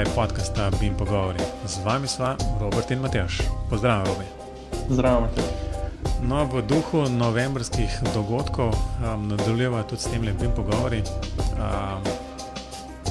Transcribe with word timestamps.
oddaji 0.00 0.16
podcasta 0.16 0.70
Bim 0.80 0.94
Pogovori. 0.96 1.38
Z 1.66 1.84
vami 1.84 2.08
sva 2.08 2.36
Robert 2.60 2.90
in 2.90 3.00
Matjaš. 3.00 3.40
Pozdravljen, 3.70 4.06
Robi. 4.06 4.24
Zdravo, 4.88 5.20
Matjaš. 5.20 5.44
No, 6.22 6.44
v 6.44 6.62
duhu 6.64 7.04
novembrskih 7.08 7.98
dogodkov 8.14 8.72
um, 8.72 9.28
nadaljujemo 9.28 9.82
tudi 9.82 10.00
s 10.00 10.08
tem 10.08 10.24
lepim 10.24 10.54
pogovori. 10.56 11.02
Um, 11.52 12.00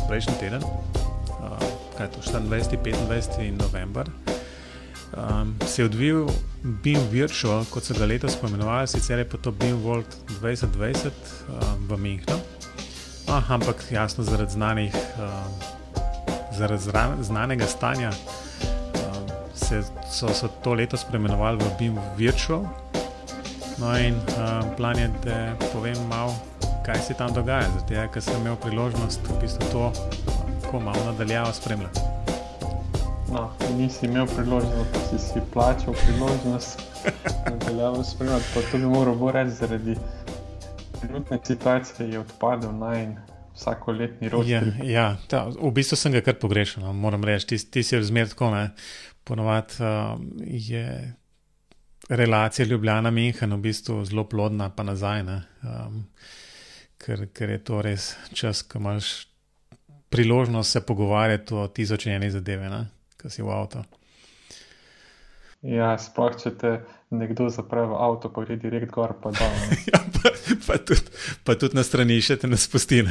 prejšnji 0.08 0.34
teden, 0.40 0.66
um, 0.66 1.62
kaj 1.98 2.08
je 2.08 2.12
to, 2.12 2.20
24. 2.41 2.94
25. 3.06 3.52
november, 3.62 4.10
um, 5.13 5.55
se 5.68 5.82
je 5.82 5.85
odvijal 5.85 6.26
Bim 6.63 7.02
Virtual, 7.12 7.66
kot 7.70 7.85
so 7.85 7.94
ga 7.94 8.05
letos 8.05 8.35
poimenovali, 8.35 8.88
sicer 8.88 9.20
je 9.20 9.30
pa 9.30 9.38
to 9.38 9.52
Bim 9.52 9.77
World 9.85 10.10
2020 10.41 11.05
um, 11.05 11.85
v 11.85 11.98
Münchnu. 11.98 12.40
No, 13.27 13.44
ampak 13.49 13.91
jasno, 13.91 14.24
zaradi, 14.24 14.58
znanih, 14.58 14.96
uh, 15.21 15.77
zaradi 16.59 17.23
znanega 17.23 17.68
stanja 17.68 18.09
uh, 18.09 19.31
se, 19.54 19.81
so, 20.12 20.34
so 20.34 20.48
to 20.63 20.73
letos 20.73 21.04
preimenovali 21.08 21.58
v 21.63 21.72
BIM 21.80 21.99
Virtual. 22.18 22.68
No, 23.80 23.95
in 23.99 24.16
uh, 24.16 24.66
plan 24.77 24.99
je, 24.99 25.08
da 25.23 25.55
povem 25.73 25.98
malo, 26.09 26.35
kaj 26.85 26.99
se 26.99 27.13
tam 27.13 27.34
dogaja, 27.34 27.70
zato 27.80 28.12
ker 28.13 28.22
sem 28.22 28.41
imel 28.41 28.55
priložnost 28.59 29.27
v 29.30 29.40
bistvu 29.41 29.72
to 29.72 29.91
tako 30.62 30.80
malo 30.80 31.05
nadaljavo 31.05 31.54
spremljati. 31.54 31.99
No, 33.32 33.49
nisi 33.77 34.05
imel 34.05 34.27
priložnost, 34.35 34.91
da 34.94 34.99
si, 35.10 35.20
si 35.26 35.41
plačal 35.54 35.93
priložnost 35.93 36.82
nadaljavo 37.49 38.04
spremljati, 38.04 38.46
pa 38.54 38.62
to 38.71 38.77
bi 38.77 38.85
moral 38.85 39.32
reči 39.32 39.55
zaradi 39.55 39.96
trenutne 41.02 41.40
situacije 41.43 42.10
je 42.10 42.20
odpadel 42.20 42.71
naj 42.77 43.07
vsako 43.60 43.91
letni 43.91 44.32
rok. 44.32 44.48
Ja, 44.48 44.63
ja 44.84 45.07
ta, 45.27 45.46
v 45.52 45.71
bistvu 45.76 45.99
sem 45.99 46.15
ga 46.15 46.24
kar 46.24 46.40
pogrešal, 46.40 46.84
no, 46.88 46.93
moram 46.96 47.24
reči. 47.27 47.52
Ti, 47.52 47.60
ti 47.76 47.84
si 47.84 47.99
razmer 47.99 48.32
tako, 48.32 48.54
ne. 48.55 48.70
Ponovadi 49.27 49.84
uh, 49.84 50.15
je 50.48 50.85
relacija 52.10 52.65
Ljubljana-Minhen 52.65 53.54
v 53.54 53.62
bistvu 53.68 54.02
zelo 54.07 54.24
plodna, 54.30 54.70
pa 54.74 54.84
nazaj, 54.87 55.21
um, 55.27 56.05
ker, 56.98 57.27
ker 57.35 57.57
je 57.57 57.60
to 57.63 57.82
res 57.85 58.13
čas, 58.34 58.63
ko 58.63 58.80
imaš 58.82 59.27
priložnost 60.10 60.71
se 60.71 60.82
pogovarjati 60.85 61.54
o 61.54 61.68
tisoč 61.68 62.07
eni 62.07 62.32
zadeve, 62.32 62.70
ki 63.20 63.30
si 63.30 63.46
v 63.46 63.54
avtu. 63.54 63.84
Ja, 65.62 65.91
sploh 66.00 66.38
če 66.40 66.56
te 66.57 66.72
nekdo 67.09 67.50
zapre 67.50 67.85
v 67.90 67.97
avto, 67.97 68.29
pa 68.29 68.46
gre 68.46 68.57
direkt 68.62 68.91
gor, 68.94 69.16
pa 69.22 69.34
da. 69.34 69.50
ja, 69.91 70.02
pa, 70.13 70.31
pa, 70.68 70.78
tudi, 70.78 71.09
pa 71.44 71.57
tudi 71.57 71.78
na 71.78 71.84
strani 71.84 72.22
še 72.22 72.38
te 72.38 72.50
ne 72.50 72.57
spusti. 72.57 73.02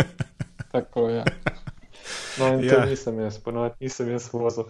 Tako 0.74 1.08
je. 1.08 1.24
Ja. 1.24 1.58
No, 2.38 2.54
in 2.54 2.64
ja. 2.64 2.80
to 2.80 2.90
nisem 2.90 3.18
jaz, 3.20 3.38
ponovadi 3.42 3.86
nisem 3.86 4.10
jaz 4.12 4.28
vozil. 4.32 4.68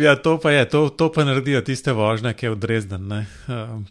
Ja, 0.00 0.16
to 0.16 0.38
pa 0.40 0.54
je, 0.54 0.64
to, 0.72 0.88
to 0.88 1.10
pa 1.12 1.24
naredijo 1.26 1.60
tiste 1.66 1.92
vožnje, 1.94 2.32
ki 2.34 2.48
je 2.48 2.52
v 2.54 2.58
Dresden. 2.58 3.12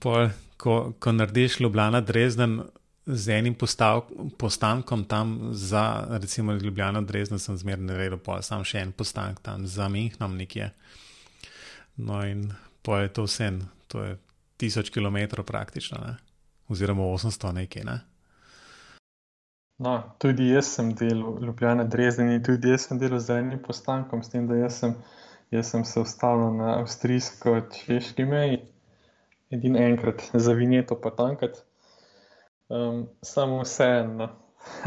Pol, 0.02 0.32
ko, 0.60 0.80
ko 1.00 1.14
narediš 1.14 1.60
Ljubljana 1.64 2.02
Dresden 2.02 2.62
z 3.10 3.38
enim 3.38 3.56
postav, 3.58 4.04
postankom 4.38 5.06
tam 5.10 5.50
za, 5.52 6.06
recimo 6.22 6.54
Ljubljana 6.54 7.02
Dresden, 7.02 7.40
sem 7.40 7.58
zmerno 7.58 7.92
naredil, 7.94 8.20
pa 8.24 8.42
sam 8.46 8.66
še 8.68 8.84
en 8.86 8.92
postanek 8.94 9.40
tam 9.46 9.68
za 9.68 9.88
Minhnom 9.90 10.36
nekje. 10.38 10.72
No, 11.98 12.22
in 12.26 12.50
pa 12.82 13.00
je 13.00 13.14
to 13.14 13.24
vse, 13.24 13.52
to 13.88 14.04
je 14.04 14.18
tisoč 14.58 14.90
km 14.90 15.18
praktično, 15.46 15.98
ne? 16.06 16.16
oziroma 16.68 17.04
800 17.04 17.52
nekaj. 17.52 17.84
Ne? 17.84 18.00
No, 19.80 19.94
tudi 20.20 20.50
jaz 20.50 20.74
sem 20.76 20.92
delal, 20.96 21.40
ljubljene 21.42 21.86
Dresden, 21.88 22.34
tudi 22.44 22.70
jaz 22.70 22.90
sem 22.90 23.00
delal 23.00 23.20
z 23.20 23.40
enim 23.40 23.62
postankom, 23.64 24.24
s 24.24 24.30
tem, 24.30 24.48
da 24.48 24.58
jaz 24.60 24.82
sem, 24.82 24.96
jaz 25.56 25.72
sem 25.72 25.86
se 25.88 26.04
ustavil 26.04 26.52
na 26.58 26.76
avstrijsko-češki 26.82 28.26
meji, 28.28 28.60
edin 29.50 29.80
enkrat 29.80 30.26
za 30.34 30.54
vinjeto 30.54 31.00
pa 31.02 31.14
tankat. 31.16 31.64
Um, 32.70 33.08
samo 33.26 33.64
vseeno. 33.64 34.28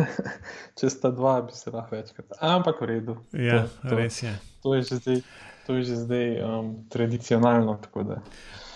Če 0.79 0.91
sta 0.93 1.11
dva, 1.11 1.41
bi 1.43 1.57
se 1.57 1.73
lahko 1.73 1.97
večkrat. 1.97 2.37
Ampak 2.45 2.85
v 2.85 2.91
redu. 2.93 3.17
Ja, 3.33 3.65
to, 3.65 3.89
to, 3.89 3.97
res 3.99 4.21
je. 4.23 4.35
To 4.63 4.77
je 4.77 4.85
že 4.87 5.01
zdaj 5.01 5.23
to 5.67 5.75
je 5.79 5.85
že 5.85 5.97
zdaj 5.97 6.27
um, 6.43 6.85
tradicionalno. 6.89 7.79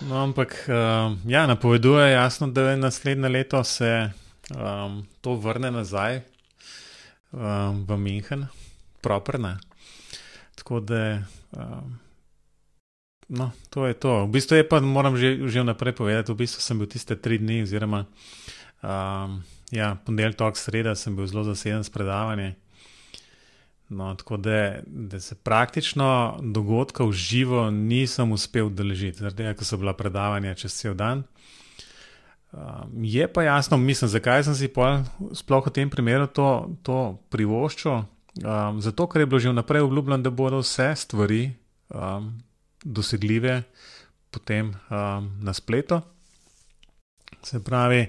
No, 0.09 0.15
ampak 0.23 0.69
um, 0.69 1.19
ja, 1.27 1.47
napoveduje 1.47 2.13
jasno, 2.13 2.49
da 2.49 2.71
je 2.71 2.77
naslednje 2.77 3.29
leto 3.29 3.65
se 3.65 4.11
um, 4.53 5.07
to 5.21 5.35
vrne 5.35 5.71
nazaj 5.71 6.21
um, 7.33 7.87
v 7.89 7.97
München, 7.97 8.47
properna. 9.01 9.59
Tako 10.55 10.81
da. 10.81 11.23
Um, 11.57 12.07
No, 13.29 13.51
to 13.71 13.87
je 13.87 13.95
to. 13.95 14.27
V 14.27 14.39
bistvu 14.39 14.63
je 14.63 14.69
pa, 14.69 14.79
moram 14.79 15.19
že, 15.19 15.51
že 15.51 15.59
vnaprej 15.59 15.99
povedati, 15.99 16.31
v 16.31 16.47
bistvu 16.47 16.63
sem 16.63 16.79
bil 16.79 16.87
tiste 16.87 17.19
tri 17.19 17.43
dni, 17.43 17.67
oziroma 17.67 18.07
um, 18.87 19.43
ja, 19.75 19.99
ponedeljek, 20.07 20.55
sreda, 20.55 20.95
sem 20.95 21.17
bil 21.19 21.27
zelo 21.27 21.43
zaseden 21.43 21.83
s 21.83 21.91
predavanjem. 21.91 22.55
No, 23.89 24.15
tako 24.15 24.37
da, 24.37 24.79
da 24.87 25.21
se 25.21 25.35
praktično 25.35 26.39
dogodka 26.43 27.05
v 27.05 27.13
živo 27.13 27.71
nisem 27.71 28.33
uspel 28.33 28.67
udeležiti, 28.67 29.19
zaradi 29.19 29.37
tega, 29.37 29.55
ker 29.55 29.69
so 29.69 29.79
bila 29.79 29.95
predavanja 29.95 30.57
čez 30.59 30.75
cel 30.75 30.95
dan. 30.99 31.23
Um, 32.53 33.05
je 33.05 33.29
pa 33.33 33.43
jasno, 33.43 33.77
mislim, 33.77 34.09
zakaj 34.09 34.45
sem 34.45 34.55
si 34.55 34.71
sploh 35.35 35.67
v 35.67 35.71
tem 35.71 35.91
primeru 35.91 36.27
to, 36.27 36.71
to 36.83 37.19
privoščil. 37.31 38.03
Um, 38.43 38.81
zato, 38.83 39.07
ker 39.07 39.23
je 39.23 39.27
bilo 39.27 39.39
že 39.41 39.55
vnaprej 39.55 39.87
obljubljeno, 39.87 40.23
da 40.23 40.31
bodo 40.31 40.61
vse 40.65 40.91
stvari 40.97 41.53
um, 41.89 42.33
dosegljive 42.85 43.63
potem 44.31 44.75
um, 44.91 45.31
na 45.41 45.55
spletu. 45.55 46.01
Se 47.43 47.63
pravi, 47.65 48.07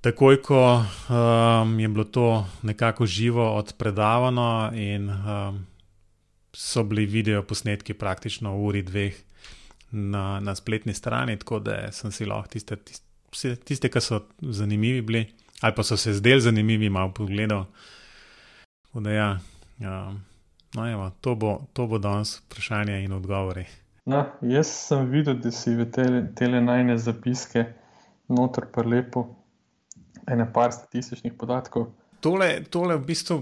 Takoj, 0.00 0.40
ko 0.42 0.80
um, 0.80 1.80
je 1.80 1.88
bilo 1.88 2.04
to 2.04 2.46
nekako 2.62 3.06
živo 3.06 3.54
odpredavano, 3.54 4.70
in 4.74 5.10
um, 5.10 5.66
so 6.52 6.82
bili 6.82 7.06
video 7.06 7.42
posnetki 7.42 7.94
praktično 7.94 8.54
v 8.56 8.64
uri, 8.64 8.82
dveh 8.82 9.18
na, 9.90 10.40
na 10.40 10.54
spletni 10.54 10.94
strani, 10.94 11.36
tako 11.36 11.58
da 11.58 11.92
sem 11.92 12.12
si 12.12 12.24
lahko 12.24 12.48
tiste, 12.48 12.76
tiste, 12.76 13.56
tiste 13.56 13.90
ki 13.92 14.00
so 14.00 14.22
zanimivi 14.40 15.02
bili, 15.02 15.26
ali 15.60 15.74
pa 15.76 15.84
so 15.84 15.96
se 15.96 16.14
zdeli 16.16 16.40
zanimivi, 16.40 16.88
malo 16.88 17.12
pogledal. 17.12 17.66
Da, 18.94 19.10
ja, 19.10 19.28
um, 19.80 20.22
no, 20.74 20.86
evo, 20.92 21.10
to, 21.20 21.34
bo, 21.34 21.58
to 21.72 21.86
bo 21.86 21.98
danes 21.98 22.38
vprašanje 22.46 23.02
in 23.04 23.12
odgovori. 23.12 23.66
No, 24.06 24.24
jaz 24.40 24.72
sem 24.88 25.04
videl, 25.12 25.36
da 25.44 25.52
si 25.52 25.76
v 25.76 25.84
te, 25.92 26.08
te 26.36 26.48
najne 26.48 26.96
zapiske 26.98 27.66
noter 28.28 28.64
pa 28.72 28.80
lepo 28.80 29.39
ene 30.30 30.46
par 30.52 30.72
statističnih 30.72 31.34
podatkov. 31.38 31.90
Tole, 32.20 32.60
tole 32.68 32.98
v 33.00 33.06
bistvu 33.08 33.40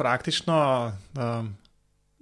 praktično, 0.00 0.56
um, 1.18 1.52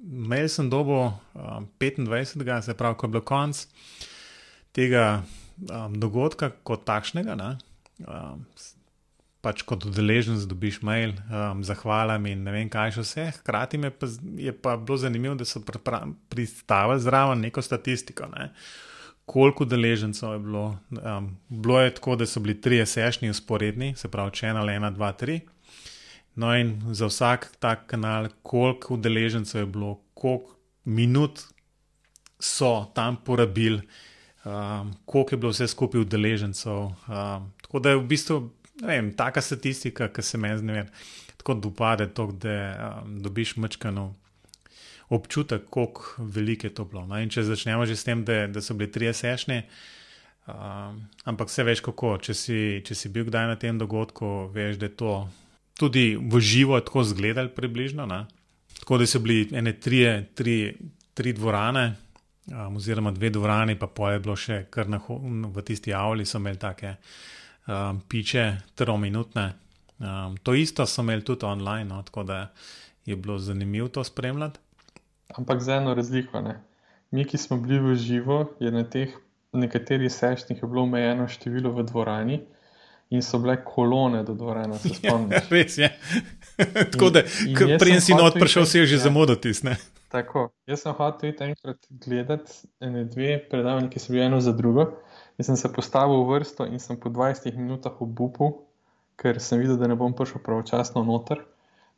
mail 0.03 0.49
sem 0.50 0.71
dobil 0.71 1.12
um, 1.34 1.69
25. 1.81 2.62
se 2.62 2.75
pravi, 2.75 2.99
ko 2.99 3.06
je 3.06 3.15
bil 3.17 3.25
konc 3.27 3.67
tega 4.75 5.23
um, 5.71 5.95
dogodka 6.00 6.50
kot 6.67 6.84
takšnega. 6.89 7.37
Ne, 7.39 7.50
um, 8.03 8.45
pač 9.43 9.65
kot 9.67 9.84
udeleženec 9.87 10.47
dobiš 10.50 10.81
mail, 10.87 11.17
um, 11.27 11.62
zahvalam 11.67 12.27
in 12.31 12.44
ne 12.47 12.55
vem, 12.55 12.71
kaj 12.71 12.97
še 12.99 13.06
vse. 13.06 13.27
Hkrati 13.41 13.81
pa, 13.91 14.11
je 14.39 14.55
pa 14.55 14.77
bilo 14.79 14.99
zanimivo, 15.03 15.35
da 15.38 15.47
so 15.47 15.62
pristavili 16.31 17.03
zraven 17.03 17.47
neko 17.47 17.62
statistiko. 17.62 18.31
Ne 18.35 18.53
koliko 19.26 19.64
deležencev 19.64 20.32
je 20.32 20.38
bilo. 20.38 20.78
Um, 20.90 21.36
bilo 21.48 21.80
je 21.80 21.94
tako, 21.94 22.16
da 22.16 22.26
so 22.26 22.40
bili 22.40 22.60
tri 22.60 22.86
sešni 22.86 23.30
usporedni, 23.30 23.94
se 23.96 24.08
pravi, 24.08 24.30
če 24.32 24.46
ena, 24.46 24.64
ena, 24.72 24.90
dva, 24.90 25.12
tri. 25.12 25.40
No, 26.34 26.54
in 26.56 26.80
za 26.94 27.06
vsak 27.06 27.50
tak 27.60 27.86
kanal, 27.86 28.28
koliko 28.42 28.96
deležencev 28.96 29.60
je 29.60 29.66
bilo, 29.66 30.00
koliko 30.14 30.56
minut 30.84 31.40
so 32.40 32.86
tam 32.94 33.16
porabili, 33.24 33.82
um, 34.44 34.94
koliko 35.04 35.34
je 35.34 35.38
bilo 35.38 35.52
vse 35.52 35.69
skupaj 35.69 36.00
udeležencev. 36.00 36.72
Um, 36.72 37.52
tako 37.62 37.78
da 37.78 37.90
je 37.90 38.00
v 38.00 38.06
bistvu, 38.08 38.40
vem, 38.82 39.12
taka 39.16 39.40
statistika, 39.40 40.08
ki 40.08 40.22
se 40.22 40.38
meni 40.38 40.58
zdi, 40.58 40.82
tako 41.36 41.54
da 41.54 41.69
upade, 41.69 42.08
to, 42.14 42.26
da 42.32 42.56
um, 43.04 43.20
dobiš 43.22 43.56
mečkanov 43.56 44.14
občutek, 45.12 45.67
kako 45.70 46.25
veliko 46.32 46.67
je 46.67 46.75
to 46.75 46.85
bilo. 46.88 47.05
No? 47.06 47.19
Če 47.20 47.44
začnemo 47.44 47.87
že 47.87 47.97
s 47.97 48.05
tem, 48.05 48.25
da, 48.25 48.47
da 48.49 48.62
so 48.64 48.75
bili 48.75 48.91
tri 48.93 49.12
sešne, 49.12 49.62
um, 50.49 51.03
ampak 51.29 51.53
vse 51.53 51.67
veš 51.69 51.85
kako. 51.85 52.17
Če 52.23 52.35
si, 52.35 52.59
če 52.87 52.97
si 52.97 53.12
bil 53.12 53.29
kdaj 53.29 53.50
na 53.53 53.56
tem 53.61 53.79
dogodku, 53.79 54.49
veš, 54.55 54.81
da 54.81 54.88
je 54.88 54.97
to 54.97 55.12
tudi 55.79 56.14
v 56.17 56.41
živo 56.41 56.81
tako 56.81 57.05
zgledal, 57.05 57.53
približno. 57.53 58.06
Ne? 58.09 58.25
Tako 58.81 59.03
da 59.03 59.06
so 59.06 59.20
bili 59.23 59.47
ene 59.53 59.76
tri, 59.76 60.05
tri, 60.35 60.56
tri 61.15 61.37
dvorane, 61.37 61.87
um, 62.50 62.76
oziroma 62.81 63.12
dve 63.12 63.31
dvorani, 63.31 63.76
pa 63.79 63.87
pol 63.87 64.17
je 64.17 64.25
bilo 64.25 64.37
še 64.37 64.65
kar 64.73 64.88
na, 64.88 65.00
v 65.06 65.67
tisti 65.67 65.94
avli, 65.94 66.26
so 66.26 66.41
imeli 66.41 66.61
take 66.61 66.97
um, 67.69 68.00
piče, 68.08 68.47
trominutne. 68.75 69.53
Um, 70.03 70.35
to 70.43 70.56
isto 70.58 70.87
so 70.87 71.05
imeli 71.05 71.23
tudi 71.23 71.47
online, 71.47 71.87
no? 71.93 72.03
tako 72.03 72.25
da 72.26 72.49
je 73.06 73.17
bilo 73.17 73.38
zanimivo 73.38 73.88
to 73.88 74.05
spremljati. 74.05 74.58
Ampak 75.38 75.62
z 75.62 75.79
eno 75.81 75.94
razliko. 75.94 76.40
Ne? 76.40 76.61
Mi, 77.11 77.25
ki 77.25 77.38
smo 77.38 77.56
bili 77.56 77.81
v 77.81 77.94
živo, 77.96 78.44
je 78.61 78.73
na 78.73 78.84
teh 78.84 79.12
nekaterih 79.52 80.12
sešnih 80.12 80.64
bilo 80.64 80.82
omejeno 80.82 81.29
število 81.29 81.73
v 81.73 81.84
dvorani 81.84 82.40
in 83.12 83.23
so 83.23 83.38
bile 83.38 83.58
kolone 83.64 84.23
do 84.25 84.34
dvorane. 84.34 84.79
Ja, 85.02 85.19
res 85.50 85.79
je. 85.79 85.90
Tako 86.93 87.11
da, 87.11 87.23
prej 87.79 88.00
si 88.00 88.14
not 88.17 88.34
prišel, 88.40 88.67
si 88.67 88.79
je 88.79 88.87
že 88.87 88.96
ja. 88.96 89.05
zamudil 89.08 89.37
tisne. 89.37 89.76
Tako, 90.12 90.50
jaz 90.69 90.84
sem 90.84 90.96
hotel 90.96 91.32
iti 91.32 91.44
enkrat 91.44 91.87
gledati 91.90 92.52
ene 92.81 93.05
dve 93.05 93.37
predavanja, 93.50 93.88
ki 93.93 94.00
so 94.00 94.12
bili 94.12 94.25
eno 94.25 94.40
za 94.40 94.52
drugo. 94.52 94.88
Jaz 95.40 95.49
sem 95.49 95.56
se 95.56 95.73
postavil 95.73 96.25
v 96.25 96.37
vrsto 96.37 96.67
in 96.69 96.81
sem 96.81 96.96
po 97.00 97.12
20 97.12 97.56
minutah 97.56 98.00
obupal, 98.00 98.64
ker 99.17 99.40
sem 99.40 99.61
videl, 99.61 99.76
da 99.81 99.88
ne 99.88 99.96
bom 99.96 100.12
prišel 100.17 100.40
pravočasno 100.44 101.05
noter. 101.05 101.44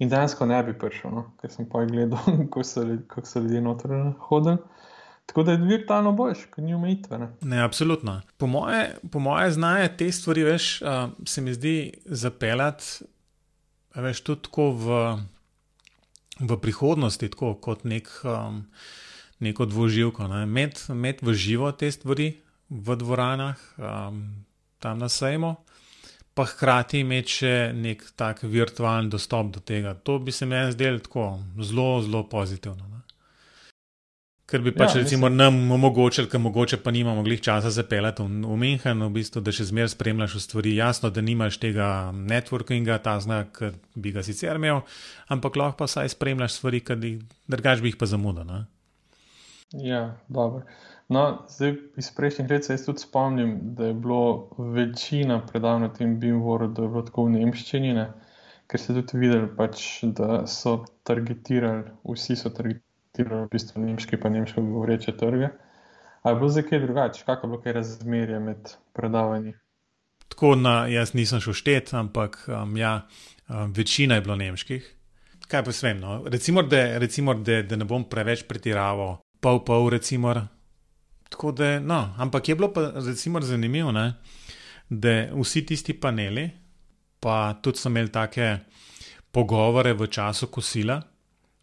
In 0.02 0.10
dejansko 0.10 0.46
ne 0.46 0.62
bi 0.66 0.74
prišel, 0.78 1.10
no? 1.14 1.24
ker 1.40 1.52
sem 1.52 1.68
pa 1.70 1.84
gledal, 1.86 2.18
kako 2.46 2.64
so, 2.66 2.86
kak 3.10 3.28
so 3.30 3.42
ljudje 3.42 3.60
noter 3.62 3.92
hodili. 4.28 4.56
Tako 5.26 5.42
da 5.42 5.52
je 5.54 5.62
virtualno 5.64 6.12
boljš, 6.12 6.46
kot 6.52 6.64
ni 6.64 6.74
omejitve. 6.74 7.18
Ne? 7.18 7.28
ne, 7.40 7.62
absolutno. 7.64 8.20
Po 8.36 8.46
moje, 8.46 8.96
po 9.12 9.18
moje 9.18 9.54
znanje 9.56 9.88
te 9.96 10.10
stvari, 10.12 10.42
veš, 10.44 10.82
uh, 10.82 10.88
se 11.26 11.40
mi 11.40 11.54
zdi 11.54 11.76
zapeljati, 12.04 13.06
veš, 13.94 14.20
tudi 14.20 14.42
tako 14.42 14.68
v 14.70 14.98
v 16.40 16.56
prihodnosti, 16.58 17.28
tako 17.30 17.54
kot 17.62 17.84
nek, 17.86 18.08
um, 18.26 18.64
neko 19.38 19.66
dvoživko. 19.70 20.26
Ne. 20.28 20.46
Med, 20.46 20.80
med 20.88 21.22
v 21.22 21.34
živo 21.34 21.70
te 21.72 21.90
stvari 21.92 22.40
v 22.70 22.96
dvoranah, 22.98 23.60
um, 23.78 24.24
tam 24.82 24.98
na 24.98 25.08
sejmu, 25.08 25.54
pa 26.34 26.46
hkrati 26.50 27.04
imeti 27.04 27.38
še 27.38 27.54
nek 27.78 28.02
tak 28.18 28.42
virtualni 28.42 29.12
dostop 29.12 29.52
do 29.54 29.62
tega. 29.62 29.94
To 29.94 30.18
bi 30.18 30.34
se 30.34 30.46
mi 30.46 30.58
zdelo 30.74 30.98
tako 30.98 31.28
zelo, 31.62 32.02
zelo 32.02 32.24
pozitivno. 32.30 32.88
Ne. 32.88 32.94
Ker 34.44 34.60
bi 34.60 34.74
pač 34.76 34.92
ja, 34.92 35.00
recimo 35.00 35.30
nam 35.32 35.56
omogočili, 35.72 36.28
ker 36.28 36.42
mogoče 36.42 36.76
pa 36.84 36.92
nimamo 36.92 37.22
glih 37.24 37.40
časa 37.40 37.70
zapeljati 37.72 38.26
v, 38.26 38.42
v 38.44 38.58
München, 38.60 39.00
v 39.06 39.14
bistvu, 39.14 39.40
da 39.40 39.54
še 39.54 39.70
zmeraj 39.70 39.94
spremljaš 39.94 40.36
stvari. 40.44 40.74
Jasno, 40.76 41.08
da 41.14 41.24
nimaš 41.24 41.56
tega 41.62 41.88
networkinga, 42.12 42.98
ta 43.02 43.16
znak, 43.24 43.54
ki 43.56 44.02
bi 44.04 44.12
ga 44.12 44.26
sicer 44.26 44.60
imel, 44.60 44.82
ampak 45.32 45.56
lahko 45.56 45.80
pa 45.80 45.88
saj 45.88 46.12
spremljaš 46.12 46.58
stvari, 46.58 46.82
ki 46.84 47.14
drugač 47.48 47.80
bi 47.80 47.94
jih 47.94 47.98
pa 48.02 48.10
zamudil. 48.10 48.52
Ja, 49.80 50.02
dobro. 50.28 50.66
No, 51.08 51.44
zdaj 51.48 51.74
iz 52.00 52.08
prejšnjih 52.16 52.50
let 52.50 52.64
se 52.64 52.72
jaz 52.72 52.84
tudi 52.86 52.98
spomnim, 52.98 53.58
da 53.76 53.86
je 53.86 53.94
bilo 53.94 54.48
večina 54.58 55.46
predavanj 55.46 55.82
na 55.82 55.92
tem 55.92 56.18
Bimvoru, 56.20 56.68
da 56.68 56.82
je 56.82 56.88
bilo 56.88 57.02
tako 57.02 57.26
v 57.26 57.34
nemščini, 57.36 57.92
ne? 57.94 58.06
ker 58.70 58.80
ste 58.80 58.94
tudi 58.96 59.20
videli, 59.20 59.48
pač, 59.56 59.82
da 60.16 60.46
so 60.48 60.78
targetirali, 61.04 61.84
vsi 62.08 62.36
so 62.40 62.48
targetirali 62.48 63.44
v 63.44 63.50
bistvu 63.52 63.82
nemški 63.84 64.16
pa 64.20 64.32
nemško 64.32 64.64
govoreče 64.64 65.12
trge. 65.20 65.50
Ali 66.24 66.32
je 66.32 66.40
bilo 66.40 66.48
zdaj 66.48 66.64
kaj 66.70 66.80
drugače, 66.86 67.22
kako 67.26 67.46
je 67.46 67.50
bilo 67.50 67.60
kaj 67.60 67.76
razmerje 67.76 68.40
med 68.40 68.72
predavanji? 68.96 69.52
Tako, 70.28 70.54
na, 70.56 70.86
jaz 70.88 71.12
nisem 71.14 71.44
šel 71.44 71.52
štet, 71.52 71.92
ampak 71.94 72.40
um, 72.48 72.76
ja, 72.80 73.02
um, 73.48 73.72
večina 73.76 74.16
je 74.16 74.24
bilo 74.24 74.36
nemških. 74.40 74.88
Kaj 75.48 75.64
pa 75.64 75.72
svem, 75.72 76.00
no? 76.00 76.22
recimo, 76.26 76.62
da, 76.62 76.98
recimo 76.98 77.34
da, 77.34 77.60
da 77.62 77.76
ne 77.76 77.84
bom 77.84 78.08
preveč 78.08 78.46
pretiraval, 78.48 79.18
pol 79.44 79.60
pol, 79.64 79.90
recimo. 79.92 80.32
Tako 81.34 81.50
da, 81.52 81.80
no, 81.80 82.14
ampak 82.16 82.48
je 82.48 82.54
bilo 82.54 82.72
pa 82.72 82.92
recimo 82.94 83.40
zanimivo, 83.40 83.92
ne? 83.92 84.14
da 84.88 85.32
vsi 85.34 85.64
tisti 85.66 85.94
paneli, 86.00 86.50
pa 87.20 87.54
tudi 87.62 87.78
so 87.78 87.90
imeli 87.90 88.12
take 88.12 88.58
pogovore 89.32 89.96
v 89.98 90.06
času 90.06 90.46
kosila. 90.46 91.00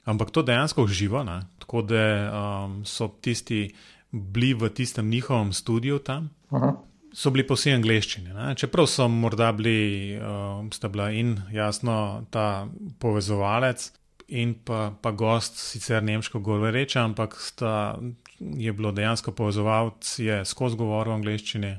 Ampak 0.05 0.31
to 0.31 0.43
dejansko 0.43 0.83
uživa, 0.83 1.23
ne? 1.23 1.37
tako 1.59 1.81
da 1.87 2.03
um, 2.31 2.81
so 2.85 3.07
tisti 3.21 3.69
bili 4.11 4.53
v 4.53 4.69
tistem 4.75 5.09
njihovem 5.09 5.53
studiu 5.53 5.99
tam. 5.99 6.29
Aha. 6.49 6.73
So 7.13 7.31
bili 7.31 7.47
posebej 7.47 7.77
angliščini, 7.79 8.35
ne? 8.35 8.51
čeprav 8.55 8.91
so 8.91 9.07
morda 9.07 9.53
bili, 9.55 10.19
uh, 10.19 10.67
sta 10.75 10.91
bila 10.91 11.11
in 11.15 11.37
jasno 11.53 12.25
ta 12.29 12.67
povezovalec, 12.99 13.87
in 14.31 14.53
pa, 14.65 14.91
pa 15.01 15.11
gost, 15.11 15.59
sicer 15.59 16.03
nemško 16.03 16.39
govoreče, 16.39 16.99
ampak 16.99 17.35
sta, 17.39 17.99
je 18.41 18.73
bilo 18.73 18.91
dejansko 18.91 19.31
povezovalec, 19.31 20.19
je 20.19 20.45
skozi 20.45 20.77
govor 20.77 21.09
v 21.09 21.19
angliščini. 21.19 21.75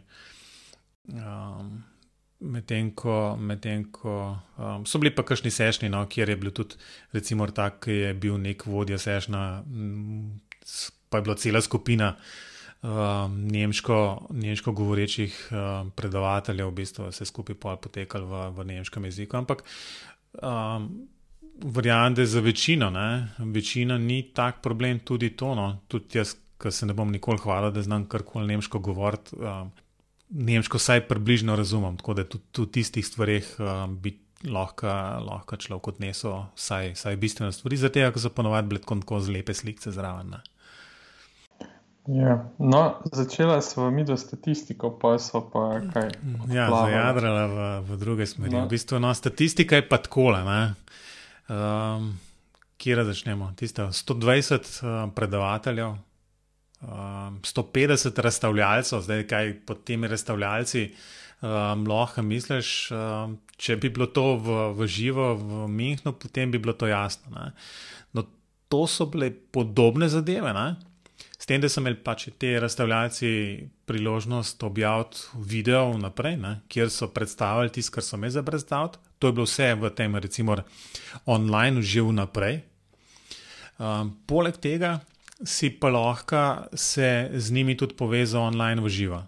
Um, 1.15 1.81
Medtem 2.43 2.89
ko, 2.99 3.37
med 3.39 3.67
ko 3.95 4.13
um, 4.59 4.87
so 4.87 4.99
bili 4.99 5.13
pa 5.15 5.23
kakšni 5.23 5.51
sešni, 5.55 5.91
no, 5.93 6.01
kjer 6.11 6.33
je 6.33 6.37
bil 6.37 6.51
tudi, 6.51 6.75
recimo, 7.15 7.47
tak, 7.55 7.85
ki 7.85 7.99
je 8.01 8.09
bil 8.19 8.35
nek 8.43 8.65
vodja 8.67 8.99
sešna, 8.99 9.63
mm, 9.63 10.41
pa 11.07 11.21
je 11.21 11.23
bila 11.29 11.37
cela 11.39 11.63
skupina 11.63 12.17
um, 12.83 13.37
nemško, 13.47 14.27
nemško 14.35 14.75
govorečih 14.75 15.39
um, 15.53 15.93
predavateljev, 15.95 16.73
v 16.73 16.79
bistvu 16.83 17.09
vse 17.13 17.31
skupaj 17.31 17.61
potekalo 17.63 18.27
v, 18.27 18.43
v 18.59 18.69
nemškem 18.73 19.07
jeziku. 19.07 19.39
Ampak 19.39 19.63
um, 20.43 20.91
verjamem, 21.63 22.19
da 22.19 22.27
za 22.27 22.41
večino, 22.41 22.91
ne, 22.91 23.29
večina 23.39 23.99
ni 23.99 24.23
tak 24.35 24.63
problem 24.63 24.99
tudi 25.07 25.31
to. 25.37 25.55
No, 25.55 25.77
tudi 25.89 26.19
jaz, 26.19 26.35
ki 26.63 26.73
se 26.73 26.87
ne 26.87 26.95
bom 26.97 27.11
nikoli 27.13 27.43
hvalil, 27.43 27.73
da 27.75 27.83
znam 27.83 28.07
karkoli 28.11 28.47
nemško 28.55 28.79
govoriti. 28.79 29.37
Um, 29.37 29.73
nemško 30.33 30.79
vsaj 30.81 31.07
približno 31.09 31.57
razumem, 31.57 31.97
tako 32.01 32.15
da 32.15 32.25
tudi 32.25 32.63
v 32.63 32.71
tistih 32.79 33.07
stvarih 33.07 33.51
um, 33.59 33.99
bi 34.01 34.17
lahko, 34.49 34.89
lahko 35.27 35.57
človek 35.57 35.93
odnesel 35.93 36.47
vsaj, 36.57 36.95
vsaj 36.97 37.19
bistvene 37.21 37.53
stvari, 37.53 37.77
zato 37.77 38.09
ker 38.15 38.23
so 38.23 38.33
ponovadi 38.35 38.73
bile 38.73 38.83
tako 38.83 39.21
z 39.21 39.37
lepe 39.37 39.55
slike 39.55 39.93
zraven. 39.93 40.35
Ja. 42.07 42.51
No, 42.59 42.99
začela 43.13 43.61
smo 43.63 43.91
mi 43.91 44.05
do 44.05 44.17
statistiko, 44.17 44.91
pa 44.99 45.19
so 45.23 45.45
pa 45.53 45.79
kaj. 45.93 46.11
Ja, 46.51 46.67
zajadrala 46.67 47.47
v, 47.47 47.59
v 47.93 47.99
druge 48.01 48.27
smeri. 48.27 48.57
No. 48.57 48.65
V 48.67 48.75
bistvu, 48.75 48.99
no, 48.99 49.15
statistika 49.15 49.79
je 49.79 49.87
pa 49.89 50.01
tako. 50.03 50.33
Um, 50.33 52.19
Kje 52.83 53.05
začnemo? 53.05 53.53
Tiste 53.55 53.83
120 53.83 54.83
um, 54.83 55.11
predavateljev, 55.15 55.95
um, 56.83 57.41
150 57.43 58.19
razstavljalcev, 58.19 59.01
zdaj 59.01 59.27
kaj 59.27 59.55
pod 59.67 59.85
temi 59.85 60.09
razstavljalci 60.09 60.91
um, 61.43 61.87
lahko 61.87 62.23
misliš. 62.23 62.91
Um, 62.91 63.39
če 63.57 63.77
bi 63.79 63.91
bilo 63.95 64.09
to 64.11 64.37
v, 64.43 64.61
v 64.79 64.89
živo 64.91 65.33
v 65.39 65.67
Münchnu, 65.71 66.15
potem 66.19 66.51
bi 66.51 66.59
bilo 66.59 66.75
to 66.75 66.91
jasno. 66.91 67.53
No, 68.13 68.25
to 68.69 68.87
so 68.87 69.07
bile 69.07 69.31
podobne 69.31 70.09
zadeve. 70.11 70.55
Ne? 70.57 70.75
S 71.39 71.47
tem, 71.47 71.61
da 71.63 71.71
so 71.71 71.83
imeli 71.83 71.99
pač 72.03 72.29
te 72.39 72.55
razstavljalci 72.63 73.31
priložnost 73.87 74.63
objaviti 74.63 75.43
video 75.47 75.91
naprej, 75.99 76.37
ne? 76.39 76.53
kjer 76.71 76.91
so 76.91 77.11
predstavili 77.15 77.73
tisto, 77.75 77.97
kar 77.97 78.07
so 78.07 78.19
me 78.19 78.31
za 78.31 78.43
predstaviti. 78.47 78.99
To 79.19 79.31
je 79.31 79.39
bilo 79.39 79.47
vse 79.47 79.75
v 79.79 79.91
tem, 79.95 80.15
recimo, 80.19 80.57
online, 81.31 81.83
že 81.83 82.03
vnaprej. 82.03 82.63
Um, 83.83 84.15
poleg 84.27 84.59
tega 84.63 85.01
si 85.45 85.71
pa 85.71 85.91
lahko 85.91 86.67
se 86.75 87.31
z 87.35 87.53
njimi 87.53 87.77
tudi 87.77 87.97
povezal 87.97 88.43
online 88.43 88.83
v 88.83 88.89
živo. 88.89 89.23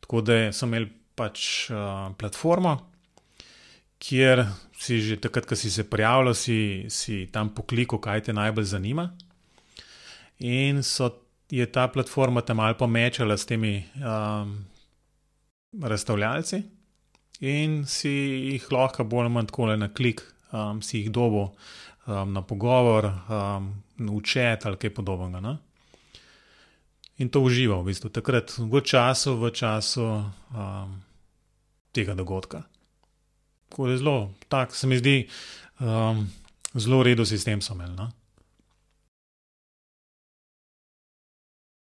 Tako 0.00 0.20
da 0.20 0.52
so 0.52 0.66
imeli 0.66 0.90
pač 1.14 1.70
uh, 1.70 2.12
platformo, 2.18 2.78
kjer 4.02 4.46
si 4.82 4.98
že 5.00 5.20
takrat, 5.20 5.46
ko 5.46 5.56
si 5.56 5.70
se 5.70 5.84
prijavljal, 5.86 6.34
si, 6.34 6.86
si 6.90 7.26
tam 7.32 7.52
poklikal, 7.54 8.00
kaj 8.02 8.26
te 8.26 8.32
najbolj 8.34 8.64
zanima. 8.72 9.12
In 10.42 10.82
so, 10.82 11.10
je 11.50 11.66
ta 11.70 11.86
platforma 11.88 12.42
tam 12.42 12.58
malo 12.58 12.74
pomečala 12.78 13.36
s 13.36 13.46
temi 13.46 13.84
um, 14.00 14.56
razstavljalci, 15.82 16.62
in 17.46 17.82
si 17.86 18.10
jih 18.54 18.66
lahko 18.72 19.04
bolj 19.04 19.26
ali 19.26 19.34
manj 19.36 19.52
tako 19.52 19.70
na 19.76 19.88
klik, 19.88 20.24
um, 20.50 20.82
si 20.82 20.98
jih 20.98 21.10
dobo 21.12 21.52
um, 22.06 22.32
na 22.32 22.42
pogovor, 22.42 23.06
um, 23.06 23.70
učet 24.10 24.66
ali 24.66 24.76
kaj 24.76 24.94
podobnega. 24.94 25.40
Ne? 25.40 25.56
In 27.18 27.28
to 27.28 27.42
uživa 27.44 27.78
v 27.80 27.92
bistvu 27.92 28.10
takrat, 28.10 28.54
v 28.58 28.80
času, 28.80 29.36
v 29.36 29.50
času 29.54 30.06
um, 30.56 30.96
tega 31.92 32.14
dogodka. 32.14 32.64
Tako 33.68 33.88
je 33.88 33.98
zelo, 33.98 34.32
tako 34.48 34.74
se 34.74 34.86
mi 34.86 34.98
zdi, 34.98 35.28
um, 35.80 36.26
zelo 36.74 37.02
redo 37.02 37.24
sistem 37.24 37.60
so 37.60 37.74
imeli. 37.74 37.94
No? 37.96 38.10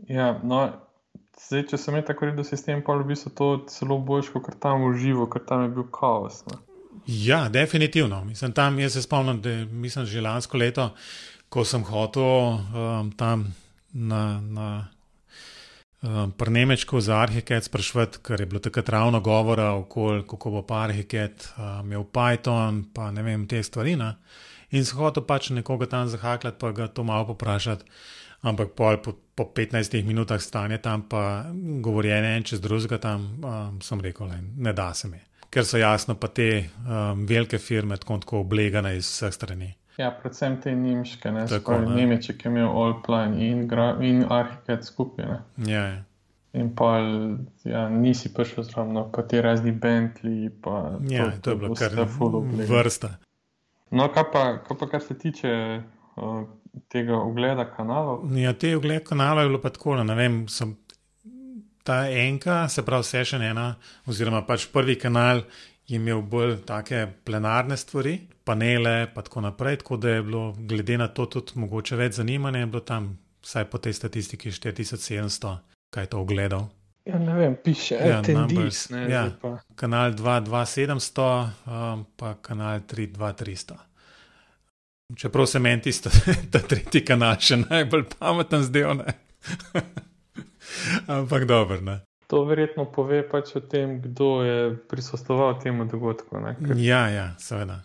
Ja, 0.08 0.36
no, 0.44 0.68
zdaj, 1.48 1.66
če 1.72 1.80
sem 1.80 1.96
imel 1.96 2.06
tako 2.06 2.30
redo 2.30 2.44
sistem, 2.46 2.84
pa 2.86 2.98
bi 3.02 3.16
se 3.16 3.32
to 3.34 3.66
celo 3.72 3.98
boljš, 3.98 4.34
kot 4.36 4.60
tam 4.62 4.86
uživo, 4.92 5.26
ker 5.32 5.44
tam 5.48 5.66
je 5.66 5.74
bil 5.80 5.88
kaos. 5.92 6.44
Ne? 6.52 6.60
Ja, 7.08 7.50
definitivno. 7.50 8.24
Mislim, 8.26 8.54
tam, 8.54 8.80
jaz 8.80 8.94
se 8.94 9.02
spomnim, 9.02 9.42
da 9.42 9.50
je 9.50 10.06
že 10.06 10.22
lansko 10.22 10.58
leto, 10.58 10.90
ko 11.56 11.64
sem 11.64 11.84
hotel 11.88 12.60
um, 12.76 13.12
tam 13.16 13.48
na, 13.96 14.42
na 14.44 14.68
um, 16.04 16.32
Prnemečku 16.36 17.00
za 17.00 17.22
arhiket 17.24 17.64
sprašvati, 17.64 18.20
ker 18.20 18.44
je 18.44 18.48
bilo 18.52 18.60
takrat 18.60 18.90
ravno 18.92 19.22
govora, 19.24 19.70
okol, 19.80 20.26
kako 20.28 20.52
bo 20.52 20.64
pa 20.68 20.82
arhiket 20.90 21.48
um, 21.56 21.88
imel 21.88 22.04
Python, 22.12 22.82
pa 22.92 23.08
ne 23.16 23.24
vem 23.24 23.46
te 23.48 23.62
stvari. 23.64 23.96
Ne? 23.96 24.18
In 24.76 24.84
se 24.84 24.98
hotel 25.00 25.24
pač 25.24 25.54
nekoga 25.56 25.88
tam 25.88 26.12
zahakljati, 26.12 26.60
pa 26.60 26.74
ga 26.76 26.90
to 26.92 27.08
malo 27.08 27.30
poprašati. 27.32 27.88
Ampak 28.44 28.76
pol, 28.76 29.00
po, 29.00 29.16
po 29.16 29.48
15 29.56 30.04
minutah 30.04 30.44
stanja 30.44 30.82
tam, 30.84 31.08
pa 31.08 31.48
govorjenje 31.56 32.36
en 32.36 32.44
čez 32.52 32.60
drugega, 32.62 33.00
tam 33.00 33.32
um, 33.40 33.80
sem 33.82 34.04
rekel, 34.04 34.28
le, 34.28 34.42
ne 34.60 34.76
da 34.76 34.92
se 34.94 35.08
mi. 35.08 35.24
Ker 35.56 35.64
so 35.64 35.80
jasno, 35.80 36.20
pa 36.20 36.28
te 36.28 36.68
um, 36.84 37.24
velike 37.26 37.64
firme 37.64 37.96
tako, 37.96 38.20
tako 38.28 38.44
oblegane 38.44 38.98
iz 39.00 39.08
vseh 39.08 39.32
strani. 39.40 39.72
Ja, 39.98 40.10
predvsem 40.12 40.58
te 40.62 40.74
nemške, 40.76 41.32
ne 41.32 41.46
tako 41.48 41.78
ne. 41.86 41.96
Nemček, 41.96 42.42
ki 42.42 42.50
je 42.50 42.52
imel 42.52 42.68
Allplan 42.68 43.38
in, 43.40 43.64
in 44.04 44.26
Arhitekt 44.30 44.90
skupaj. 44.90 45.38
Ja, 45.68 45.86
ja. 45.86 46.04
In 46.56 46.70
pa 46.76 46.98
ja, 47.68 47.86
nisi 47.92 48.32
prišel 48.34 48.64
zraven, 48.64 48.94
no, 48.96 49.06
pa 49.12 49.24
ti 49.28 49.42
razni 49.44 49.72
Bentley. 49.72 50.50
Pa, 50.64 51.00
ja, 51.12 51.30
to, 51.32 51.42
to 51.42 51.56
je 51.56 51.62
bilo 51.64 51.76
kar 51.76 51.96
vrsta. 52.70 53.16
No, 53.96 54.08
kaj 54.12 54.30
pa, 54.32 54.44
kaj 54.68 54.80
pa 54.80 54.88
kar 54.92 55.04
se 55.04 55.18
tiče 55.20 55.52
uh, 56.16 56.40
tega 56.92 57.20
ogleda 57.20 57.68
kanalov? 57.72 58.24
Ja, 58.40 58.54
te 58.54 58.76
ogled 58.76 59.04
kanalov 59.08 59.44
je 59.44 59.52
bilo 59.52 59.62
pa 59.64 59.72
tako, 59.76 60.00
ne 60.04 60.16
vem, 60.16 60.42
sem 60.52 60.76
ta 61.86 62.06
enka, 62.10 62.66
se 62.72 62.84
pravi, 62.86 63.04
sešen 63.04 63.44
ena, 63.46 63.76
oziroma 64.10 64.42
pač 64.48 64.66
prvi 64.74 64.96
kanal 65.00 65.44
je 65.88 65.96
imel 65.96 66.22
bolj 66.22 66.58
take 66.66 67.08
plenarne 67.24 67.78
stvari, 67.78 68.20
panele 68.44 69.02
in 69.02 69.24
tako 69.24 69.42
naprej, 69.42 69.78
tako 69.78 69.98
da 69.98 70.10
je 70.10 70.24
bilo 70.24 70.56
glede 70.58 70.98
na 70.98 71.08
to 71.08 71.26
tudi 71.26 71.52
mogoče 71.56 71.96
več 71.96 72.14
zanimanja, 72.14 72.60
je 72.60 72.66
bilo 72.66 72.82
tam, 72.82 73.18
vsaj 73.46 73.70
po 73.70 73.78
tej 73.78 73.94
statistiki, 73.94 74.52
4700, 74.52 75.58
kaj 75.90 76.06
to 76.06 76.22
ogledal. 76.22 76.68
Ja, 77.06 77.20
ne 77.20 77.34
vem, 77.38 77.56
piše, 77.64 77.96
ja, 77.96 78.22
numbers, 78.22 78.90
ne, 78.90 79.04
ja, 79.12 79.28
kanal 79.76 80.16
22700, 80.18 81.50
um, 81.66 82.06
pa 82.18 82.34
kanal 82.42 82.80
32300. 82.80 83.78
Čeprav 85.16 85.46
se 85.46 85.60
meni 85.60 85.82
tisto, 85.82 86.10
ta 86.52 86.60
tretji 86.60 87.04
kanal 87.06 87.38
še 87.38 87.60
najbolj 87.62 88.08
pameten 88.18 88.66
zdel, 88.66 88.98
ne. 89.04 89.14
Ampak 91.20 91.46
dobro, 91.46 91.78
ne. 91.82 92.00
To 92.28 92.44
verjetno 92.50 92.88
pove 92.90 93.22
pač 93.30 93.56
o 93.56 93.62
tem, 93.62 94.00
kdo 94.02 94.30
je 94.44 94.60
prisostoval 94.90 95.60
temu 95.62 95.86
dogodku. 95.86 96.42
Ker... 96.62 96.78
Ja, 96.82 97.06
ja, 97.10 97.28
seveda. 97.40 97.84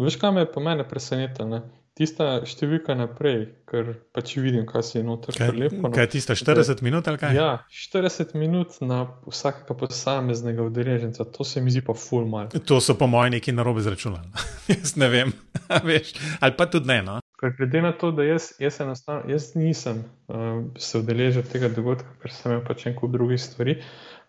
Veš, 0.00 0.16
kaj 0.20 0.32
me 0.32 0.44
je 0.44 0.52
po 0.52 0.60
mene 0.64 0.84
presenetilo? 0.88 1.62
tista 2.00 2.38
številka 2.48 2.94
naprej, 2.96 3.42
ker 3.68 3.92
pač 4.14 4.32
vidim, 4.40 4.64
kaj 4.68 4.84
se 4.86 4.98
je 4.98 5.04
noter 5.04 5.36
lepo. 5.52 5.82
No. 5.84 5.92
Kaj 5.92 6.06
je 6.06 6.12
tista 6.14 6.36
40 6.38 6.80
minut 6.86 7.08
ali 7.10 7.20
kaj? 7.20 7.36
Ja, 7.36 7.50
40 7.68 8.32
minut 8.40 8.78
na 8.80 9.02
vsakega 9.26 9.76
posameznega 9.76 10.64
udeleženca, 10.64 11.26
to 11.28 11.44
se 11.44 11.60
mi 11.60 11.74
zdi 11.74 11.84
pa 11.84 11.96
full 11.98 12.28
mal. 12.30 12.48
To 12.70 12.80
so 12.80 12.96
po 12.96 13.10
mojem 13.10 13.36
neki 13.36 13.52
narobe 13.56 13.84
zračunali. 13.84 14.30
jaz 14.72 14.96
ne 15.00 15.10
vem, 15.12 15.34
veš, 15.90 16.14
ali 16.40 16.56
pa 16.56 16.70
tudi 16.70 16.88
ne. 16.88 17.02
No? 17.04 17.18
Ker 17.40 17.54
glede 17.56 17.80
na 17.82 17.92
to, 17.96 18.10
da 18.12 18.24
jaz, 18.26 18.50
jaz, 18.60 18.80
jaz 19.28 19.44
nisem 19.56 20.02
uh, 20.28 20.60
se 20.76 21.00
udeležil 21.00 21.46
tega 21.48 21.70
dogodka, 21.72 22.10
ker 22.20 22.34
sem 22.36 22.52
imel 22.52 22.64
pač 22.66 22.84
nekaj 22.84 23.12
drugih 23.14 23.40
stvari. 23.40 23.78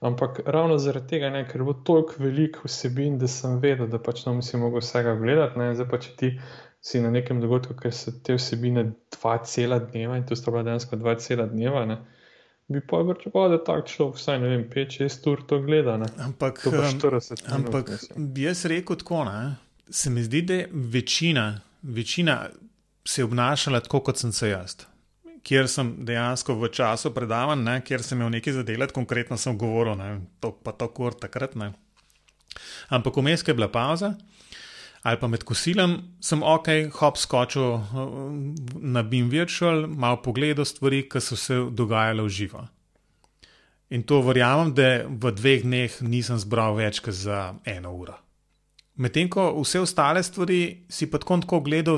Ampak 0.01 0.39
ravno 0.47 0.77
zaradi 0.79 1.17
tega, 1.17 1.29
ne, 1.29 1.41
ker 1.49 1.65
bo 1.67 1.73
toliko 1.73 2.23
veliko 2.23 2.63
vsebin, 2.65 3.19
da 3.19 3.27
sem 3.27 3.59
vedel, 3.61 3.89
da 3.91 3.99
pač 3.99 4.23
ne 4.25 4.37
bi 4.39 4.61
mogel 4.61 4.79
vsega 4.79 5.17
gledati. 5.19 5.59
Ne, 5.59 5.73
zdaj 5.75 5.89
pa 5.91 5.99
če 6.01 6.15
ti 6.21 6.31
si 6.81 7.01
na 7.03 7.11
nekem 7.11 7.41
dogodku, 7.43 7.75
ker 7.77 7.93
so 7.93 8.15
te 8.23 8.39
vsebine 8.39 8.87
dva 9.17 9.35
cela 9.45 9.81
dneva 9.83 10.17
in 10.17 10.25
to 10.25 10.35
sta 10.35 10.51
bila 10.51 10.63
dejansko 10.65 10.97
dva 11.03 11.17
cela 11.19 11.45
dneva. 11.51 11.83
Ne? 11.85 11.99
Bi 12.71 12.79
pa 12.79 13.03
pričakoval, 13.05 13.57
da 13.57 13.59
tak 13.67 13.91
človek 13.91 14.17
vsaj 14.17 14.39
ne 14.39 14.55
vem, 14.55 14.65
5-6 14.71 15.29
ur 15.29 15.43
to 15.51 15.59
gleda. 15.67 15.99
Ne? 16.01 16.09
Ampak, 16.23 16.63
to 16.63 16.71
40 16.71 17.43
um, 17.43 17.53
ampak 17.59 17.91
bi 18.15 18.47
jaz 18.47 18.63
rekel 18.71 19.03
tako, 19.03 19.25
ne? 19.27 19.55
se 19.91 20.09
mi 20.09 20.23
zdi, 20.23 20.41
da 20.47 20.63
je 20.63 20.67
večina, 20.71 21.45
večina 21.83 22.45
se 23.05 23.23
obnašala 23.23 23.81
tako, 23.81 23.99
kot 23.99 24.17
sem 24.17 24.31
se 24.31 24.51
jaz. 24.51 24.75
Ker 25.43 25.67
sem 25.69 25.93
dejansko 26.05 26.53
v 26.59 26.69
času 26.69 27.09
predavan, 27.15 27.63
ne, 27.65 27.79
ker 27.81 28.03
sem 28.05 28.19
imel 28.19 28.29
nekaj 28.37 28.59
zadelati, 28.59 28.93
konkretno 28.93 29.37
sem 29.41 29.57
govoril, 29.57 29.95
ne, 29.97 30.19
to 30.39 30.53
pa 30.53 30.73
tako 30.77 31.09
ur 31.09 31.17
takrat. 31.17 31.55
Ne. 31.57 31.71
Ampak 32.93 33.17
vmes 33.17 33.41
je 33.47 33.55
bila 33.57 33.71
pauza, 33.71 34.13
ali 35.01 35.17
pa 35.17 35.27
med 35.27 35.43
kosilom, 35.47 35.97
sem 36.21 36.43
ok, 36.45 36.69
hop 36.99 37.17
skočil 37.17 37.79
na 38.77 39.01
Beam 39.01 39.31
Virtual, 39.33 39.87
malo 39.87 40.21
pogledal 40.21 40.65
stvari, 40.65 41.07
ki 41.09 41.21
so 41.23 41.39
se 41.39 41.57
dogajale 41.71 42.21
v 42.21 42.29
živo. 42.29 42.67
In 43.91 44.05
to 44.07 44.21
verjamem, 44.23 44.75
da 44.77 45.03
v 45.03 45.33
dveh 45.35 45.65
dneh 45.65 45.97
nisem 46.05 46.37
zbral 46.39 46.77
več 46.77 47.01
kot 47.03 47.17
za 47.17 47.55
eno 47.67 47.91
uro. 47.97 48.15
Medtem 49.01 49.27
ko 49.31 49.49
vse 49.57 49.81
ostale 49.81 50.21
stvari 50.23 50.85
si 50.91 51.09
pa 51.09 51.17
tako 51.19 51.59
gledal 51.65 51.97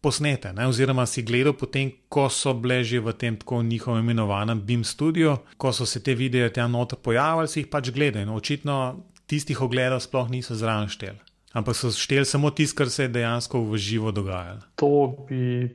posnete, 0.00 0.52
ne? 0.54 0.68
oziroma 0.70 1.06
si 1.06 1.22
gledal 1.26 1.56
potem, 1.58 1.90
ko 2.08 2.28
so 2.30 2.54
bile 2.54 2.84
že 2.84 3.00
v 3.00 3.12
tem 3.18 3.36
tako 3.36 3.62
njihovem 3.62 4.04
imenovanem 4.04 4.60
Beam 4.60 4.84
Studio, 4.84 5.42
ko 5.56 5.72
so 5.72 5.86
se 5.86 6.02
te 6.02 6.14
videe 6.14 6.50
tam 6.52 6.72
noter 6.72 6.98
pojavili, 7.02 7.48
si 7.48 7.60
jih 7.60 7.70
pač 7.70 7.90
gledal. 7.90 8.22
In 8.22 8.34
očitno 8.34 9.04
tistih 9.26 9.60
ogledov 9.60 10.00
sploh 10.00 10.30
niso 10.30 10.54
zraven 10.54 10.88
šteli 10.88 11.28
ampak 11.52 11.76
so 11.76 11.90
šteli 11.90 12.24
samo 12.24 12.50
tisto, 12.50 12.76
kar 12.76 12.90
se 12.90 13.02
je 13.02 13.08
dejansko 13.08 13.60
v 13.64 13.76
živo 13.76 14.12
dogajalo. 14.12 14.60
To 14.76 15.16
bi, 15.28 15.68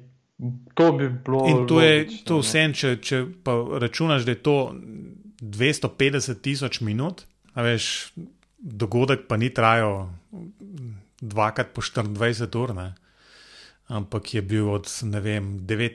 to 0.74 0.92
bi 0.92 1.10
bilo. 1.10 1.46
In 1.50 1.68
to 1.68 1.82
je 1.82 2.08
to 2.26 2.40
vse, 2.44 2.68
če, 2.74 2.96
če 3.02 3.24
pa 3.44 3.58
računaš, 3.82 4.26
da 4.28 4.36
je 4.36 4.42
to 4.46 4.58
250 5.42 6.42
tisoč 6.46 6.82
minut, 6.82 7.26
a 7.54 7.66
veš, 7.66 8.14
dogodek 8.58 9.28
pa 9.28 9.38
ni 9.38 9.52
trajal 9.54 10.08
dvakrat 11.22 11.74
po 11.74 11.82
24 11.82 12.60
ur. 12.60 12.76
Ne? 12.78 12.94
Ampak 13.88 14.34
je 14.34 14.42
bil 14.42 14.70
od, 14.70 14.88
vem, 15.04 15.60
9, 15.60 15.92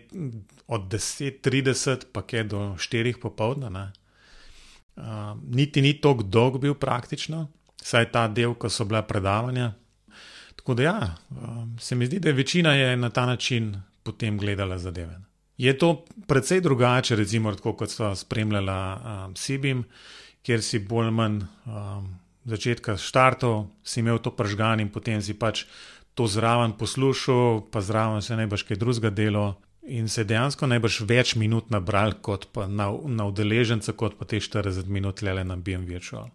od 0.66 0.88
10:30 0.92 2.10
pa 2.12 2.22
je 2.32 2.44
do 2.44 2.58
4 2.78 3.20
popoldne. 3.20 3.92
Uh, 4.96 5.04
niti 5.48 5.82
ni 5.82 5.94
tako 6.00 6.22
dolg 6.22 6.58
bil 6.60 6.74
praktično, 6.74 7.48
vsaj 7.82 8.10
ta 8.12 8.28
del, 8.28 8.54
ko 8.54 8.68
so 8.68 8.84
bila 8.84 9.02
predavanja. 9.02 9.72
Tako 10.56 10.74
da, 10.74 10.82
ja, 10.82 11.14
um, 11.30 11.76
se 11.80 11.94
mi 11.94 12.06
zdi, 12.06 12.20
da 12.20 12.28
je 12.28 12.34
večina 12.34 12.74
je 12.74 12.96
na 12.96 13.10
ta 13.10 13.26
način 13.26 13.82
potem 14.02 14.38
gledala 14.38 14.78
zadeve. 14.78 15.20
Je 15.56 15.78
to 15.78 16.04
precej 16.26 16.60
drugače, 16.60 17.16
recimo, 17.16 17.54
tako, 17.54 17.72
kot 17.72 17.90
so 17.90 18.14
spremljala 18.14 18.78
um, 19.26 19.36
Sibim, 19.36 19.84
kjer 20.42 20.62
si 20.62 20.78
bolj 20.78 21.06
ali 21.06 21.14
manj 21.14 21.40
um, 21.66 22.18
začetka 22.44 22.96
štartov, 22.96 23.66
si 23.84 24.00
imel 24.00 24.18
to 24.18 24.32
pržgan 24.36 24.80
in 24.80 24.92
potem 24.92 25.22
si 25.22 25.34
pač 25.34 25.64
to 26.18 26.26
zraven 26.26 26.72
poslušal, 26.74 27.68
pa 27.70 27.80
zraven 27.80 28.22
se 28.22 28.36
najbrž 28.36 28.64
kaj 28.66 28.76
drugega 28.76 29.10
delo. 29.14 29.46
In 29.88 30.08
se 30.10 30.24
dejansko 30.26 30.66
najbrž 30.66 30.96
več 31.08 31.36
minut 31.38 31.70
nabral 31.70 32.18
kot 32.20 32.48
pa 32.52 32.66
na, 32.66 32.90
na 32.90 33.28
udeležence, 33.30 33.94
kot 33.96 34.18
pa 34.18 34.26
te 34.28 34.40
40 34.42 34.90
minut 34.90 35.22
le 35.22 35.44
na 35.46 35.56
BM 35.56 35.86
Virtual. 35.86 36.26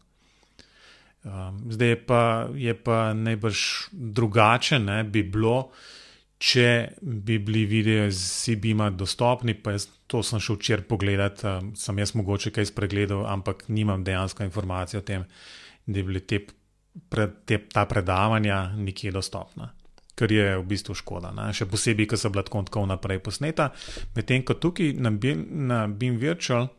Um, 1.23 1.59
zdaj 1.71 1.91
je 1.93 1.99
pa, 2.07 2.21
je 2.55 2.73
pa 2.73 3.13
najbrž 3.13 3.59
drugače, 3.91 4.79
ne 4.79 5.03
bi 5.03 5.21
bilo, 5.23 5.69
če 6.39 6.95
bi 7.01 7.37
bili 7.43 7.67
videi 7.67 8.07
z 8.11 8.23
CBIM-a 8.39 8.89
dostopni. 8.89 9.55
Jaz, 9.55 9.89
to 10.07 10.23
sem 10.23 10.41
šel 10.43 10.57
včeraj 10.57 10.87
pogledat, 10.87 11.43
um, 11.43 11.71
sem 11.75 11.99
jaz 11.99 12.15
mogoče 12.15 12.55
kaj 12.55 12.71
spregledal, 12.71 13.27
ampak 13.27 13.67
nimam 13.67 14.03
dejansko 14.03 14.47
informacije 14.47 15.03
o 15.03 15.05
tem, 15.05 15.27
da 15.85 15.99
bi 15.99 16.07
bili 16.09 16.23
te, 16.23 16.41
pre, 17.09 17.27
te, 17.45 17.57
ta 17.57 17.85
predavanja 17.85 18.73
nekje 18.77 19.11
dostopna. 19.11 19.71
Kar 20.15 20.31
je 20.31 20.57
v 20.57 20.65
bistvu 20.69 20.93
škoda, 20.93 21.31
ne? 21.33 21.49
še 21.53 21.65
posebej, 21.65 22.11
ker 22.11 22.19
so 22.21 22.29
bila 22.29 22.43
tako 22.45 22.61
tako 22.67 22.85
naprej 22.85 23.21
posneta. 23.25 23.71
Medtem 24.13 24.43
ko 24.45 24.53
tukaj 24.53 24.93
na 24.93 25.09
na 25.09 25.87
BIM 25.87 26.19
Virtual 26.21 26.69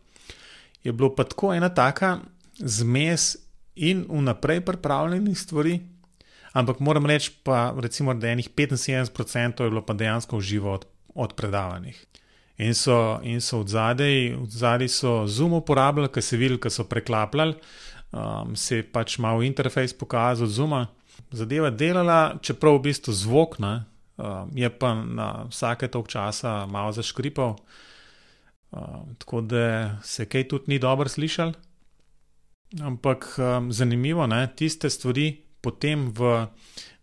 je 0.84 0.92
bilo 0.92 1.10
pa 1.14 1.24
tako 1.24 1.54
ena 1.54 1.68
taka 1.74 2.20
zmes 2.58 3.34
in 3.74 4.04
vnaprej 4.08 4.60
pripravljenih 4.60 5.38
stvari, 5.38 5.80
ampak 6.52 6.78
moram 6.78 7.06
reči, 7.06 7.32
pa, 7.42 7.74
recimo, 7.80 8.14
da 8.14 8.28
enih 8.28 8.50
75% 8.50 9.64
je 9.64 9.70
bilo 9.70 9.82
pa 9.82 9.94
dejansko 9.94 10.40
živo 10.40 10.72
od, 10.72 10.86
od 11.14 11.34
predavanjih. 11.34 12.06
In 12.58 12.74
so, 12.74 13.18
in 13.22 13.40
so 13.40 13.60
od 13.60 13.68
zadaj, 13.68 14.34
od 14.34 14.50
zadaj 14.50 14.88
so 14.88 15.26
zoom 15.26 15.52
uporabljali, 15.58 16.08
ker 16.08 16.22
so 16.22 16.36
videli, 16.38 16.60
ker 16.62 16.70
so 16.70 16.84
preklapljali, 16.86 17.56
um, 18.14 18.56
se 18.56 18.76
je 18.76 18.86
pač 18.92 19.18
malo 19.18 19.42
interfejs 19.42 19.92
pokazal 19.98 20.46
od 20.46 20.50
zooma. 20.50 20.86
Zadeva 21.34 21.70
delala, 21.70 22.38
čeprav 22.42 22.78
v 22.78 22.86
bistvu 22.88 23.12
zvok, 23.12 23.58
ne, 23.58 23.74
um, 24.16 24.50
je 24.54 24.70
pa 24.70 24.94
na 24.94 25.46
vsake 25.50 25.88
tok 25.90 26.08
časa 26.08 26.66
malo 26.66 26.92
zaškripal, 26.94 27.56
um, 28.70 29.14
tako 29.18 29.40
da 29.40 29.98
se 30.02 30.26
kaj 30.26 30.48
tudi 30.48 30.74
ni 30.74 30.78
dobro 30.78 31.08
slišal. 31.08 31.54
Ampak 32.82 33.36
um, 33.38 33.72
zanimivo 33.72 34.26
je, 34.26 34.46
tiste 34.56 34.90
stvari 34.90 35.44
potem 35.62 36.10
v, 36.10 36.46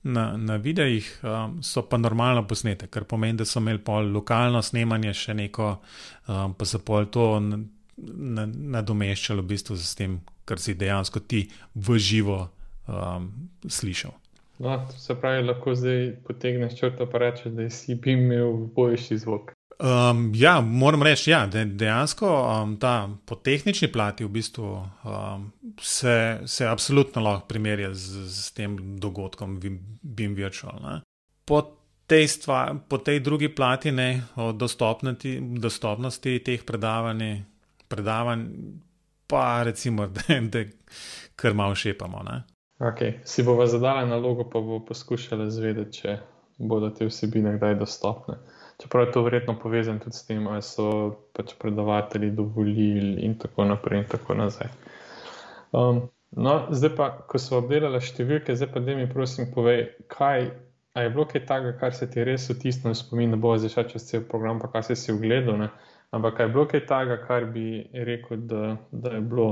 na, 0.04 0.38
na 0.38 0.56
videih 0.56 1.06
um, 1.24 1.62
so 1.64 1.82
pa 1.88 1.98
normalno 1.98 2.44
posnete, 2.48 2.88
kar 2.88 3.04
pomeni, 3.04 3.38
da 3.38 3.46
so 3.46 3.60
imeli 3.60 3.80
pol 3.80 4.12
lokalno 4.12 4.62
snemanje, 4.62 5.14
še 5.14 5.34
neko, 5.34 5.72
um, 6.28 6.54
pa 6.54 6.68
so 6.68 6.82
pol 6.84 7.08
to 7.08 7.40
nadomeščalo 8.02 9.42
na 9.42 9.46
v 9.46 9.50
bistvu 9.54 9.78
s 9.78 9.96
tem, 9.96 10.20
kar 10.46 10.60
si 10.60 10.74
dejansko 10.74 11.20
ti 11.20 11.48
v 11.76 11.98
živo 11.98 12.50
um, 12.88 13.32
slišal. 13.68 14.12
No, 14.62 14.88
se 14.98 15.16
pravi, 15.16 15.44
lahko 15.48 15.74
zdaj 15.76 16.12
potegneš 16.28 16.78
črto 16.78 17.04
in 17.04 17.20
rečeš, 17.20 17.52
da 17.52 17.70
si 17.70 17.96
bi 17.96 18.14
imel 18.14 18.54
boljši 18.76 19.18
zvok. 19.18 19.52
Um, 19.82 20.32
ja, 20.36 20.62
moram 20.62 21.04
reči, 21.04 21.32
ja, 21.32 21.48
da 21.48 21.64
dejansko 21.66 22.28
um, 22.30 22.78
ta 22.78 23.10
po 23.26 23.36
tehnični 23.36 23.88
plati 23.92 24.26
v 24.26 24.30
bistvu 24.30 24.68
um, 24.78 25.52
se, 25.82 26.40
se 26.46 26.68
absolutno 26.68 27.22
lahko 27.22 27.48
primerja 27.48 27.94
z, 27.94 28.28
z 28.30 28.52
tem 28.54 28.78
dogodkom 29.00 29.60
BIM 30.02 30.36
Virtual. 30.36 31.02
Po 31.46 31.64
tej, 32.06 32.28
stva, 32.28 32.76
po 32.90 32.98
tej 32.98 33.20
drugi 33.20 33.50
plati 33.50 33.92
ne, 33.92 34.22
o 34.36 34.52
dostopnosti 34.52 36.40
teh 36.46 36.62
predavanj, 36.68 37.42
predavanj 37.88 38.46
pa 39.32 39.64
recimo, 39.64 40.08
da, 40.16 40.40
da 40.42 40.66
kar 41.36 41.54
malo 41.54 41.76
šepamo. 41.76 42.24
Okay. 42.80 43.14
Si 43.24 43.44
bomo 43.44 43.66
zadali 43.66 44.10
nalogo, 44.10 44.44
pa 44.44 44.60
bomo 44.60 44.86
poskušali 44.86 45.52
zvedeti, 45.52 46.02
če 46.02 46.18
bodo 46.58 46.90
te 46.90 47.08
vsebine 47.08 47.56
kdaj 47.58 47.76
dostopne. 47.80 48.38
Čeprav 48.82 49.06
je 49.06 49.12
to 49.12 49.22
verjetno 49.24 49.60
povezano 49.60 50.00
tudi 50.00 50.18
s 50.18 50.26
tem, 50.26 50.48
ali 50.48 50.62
so 50.62 50.88
pač 51.38 51.54
predavatelji 51.62 52.32
dovolili 52.32 53.22
in 53.26 53.38
tako 53.40 53.66
naprej 53.66 54.02
in 54.02 54.08
tako 54.10 54.34
nazaj. 54.34 54.72
Um, 55.72 56.02
no, 56.32 56.56
zdaj 56.72 56.96
pa, 56.98 57.10
ko 57.30 57.40
so 57.40 57.60
obdelali 57.62 58.02
številke, 58.02 58.56
zdaj 58.58 58.72
pa 58.74 58.84
da 58.84 58.98
mi 58.98 59.10
prosim 59.10 59.52
povej, 59.54 59.86
kaj 60.12 60.50
je 60.98 61.10
bilo 61.14 61.26
kaj 61.26 61.46
takega, 61.46 61.78
kar 61.80 61.94
se 61.96 62.10
ti 62.12 62.26
res 62.28 62.50
vtisne 62.50 62.92
v 62.92 62.98
spomin, 62.98 63.32
da 63.32 63.40
bo 63.40 63.54
zdaj 63.58 63.76
šel 63.76 63.88
čez 63.94 64.10
cel 64.10 64.26
program, 64.28 64.60
pa 64.60 64.68
kaj 64.74 64.90
si 64.90 65.00
si 65.06 65.14
ogledal, 65.14 65.62
ne? 65.62 65.70
Ampak 66.12 66.38
kaj 66.38 66.46
je 66.46 66.54
bilo 66.54 66.68
kaj 66.68 66.86
takega, 66.86 67.18
kar 67.28 67.46
bi 67.52 67.66
rekel, 67.94 68.38
da, 68.48 68.78
da 68.92 69.16
je 69.18 69.22
bilo 69.22 69.50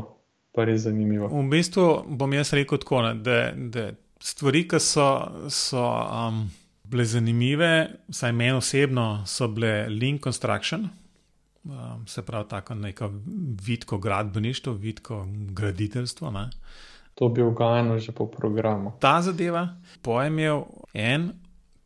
pa 0.56 0.66
res 0.66 0.86
zanimivo. 0.88 1.28
V 1.32 1.44
bistvu 1.52 1.90
bom 2.20 2.34
jaz 2.34 2.54
rekel 2.54 2.82
tako, 2.82 3.04
ne, 3.08 3.14
da, 3.24 3.42
da 3.56 3.92
stvari, 4.20 4.68
ki 4.68 4.80
so. 4.84 5.10
so 5.50 5.84
um, 5.84 6.48
bile 6.90 7.06
zanimive, 7.06 7.90
vsaj 8.10 8.32
meni 8.32 8.52
osebno, 8.58 9.24
so 9.26 9.48
bile 9.48 9.88
Link 9.90 10.24
Construction, 10.24 10.90
um, 11.64 12.08
se 12.08 12.26
pravi, 12.26 12.48
tako 12.50 12.76
neko 12.76 13.12
vidko 13.66 13.98
gradbeništvo, 13.98 14.74
vidko 14.74 15.28
graditeljstvo. 15.50 16.32
Ne. 16.32 16.50
To 17.16 17.30
bi 17.30 17.42
ugajeno 17.42 18.00
že 18.00 18.12
po 18.12 18.28
programu. 18.28 18.94
Ta 19.00 19.22
zadeva, 19.22 19.68
pojem 20.02 20.40
je 20.40 20.62
en 20.94 21.32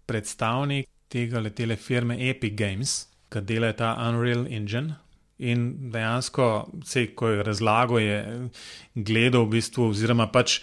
predstavnik 0.05 0.87
tega 1.07 1.39
letele 1.39 1.75
firme 1.75 2.29
Epic 2.29 2.53
Games, 2.57 3.12
ki 3.33 3.41
dela 3.49 3.73
ta 3.73 3.95
Unreal 4.07 4.45
Engine. 4.49 4.99
In 5.43 5.91
dejansko, 5.91 6.47
vse, 6.85 7.07
ko 7.17 7.33
je 7.33 7.43
razlagal, 7.43 7.99
je 7.99 8.17
gledal 8.95 9.47
v 9.47 9.57
bistvu, 9.57 9.89
oziroma 9.91 10.29
pač 10.31 10.59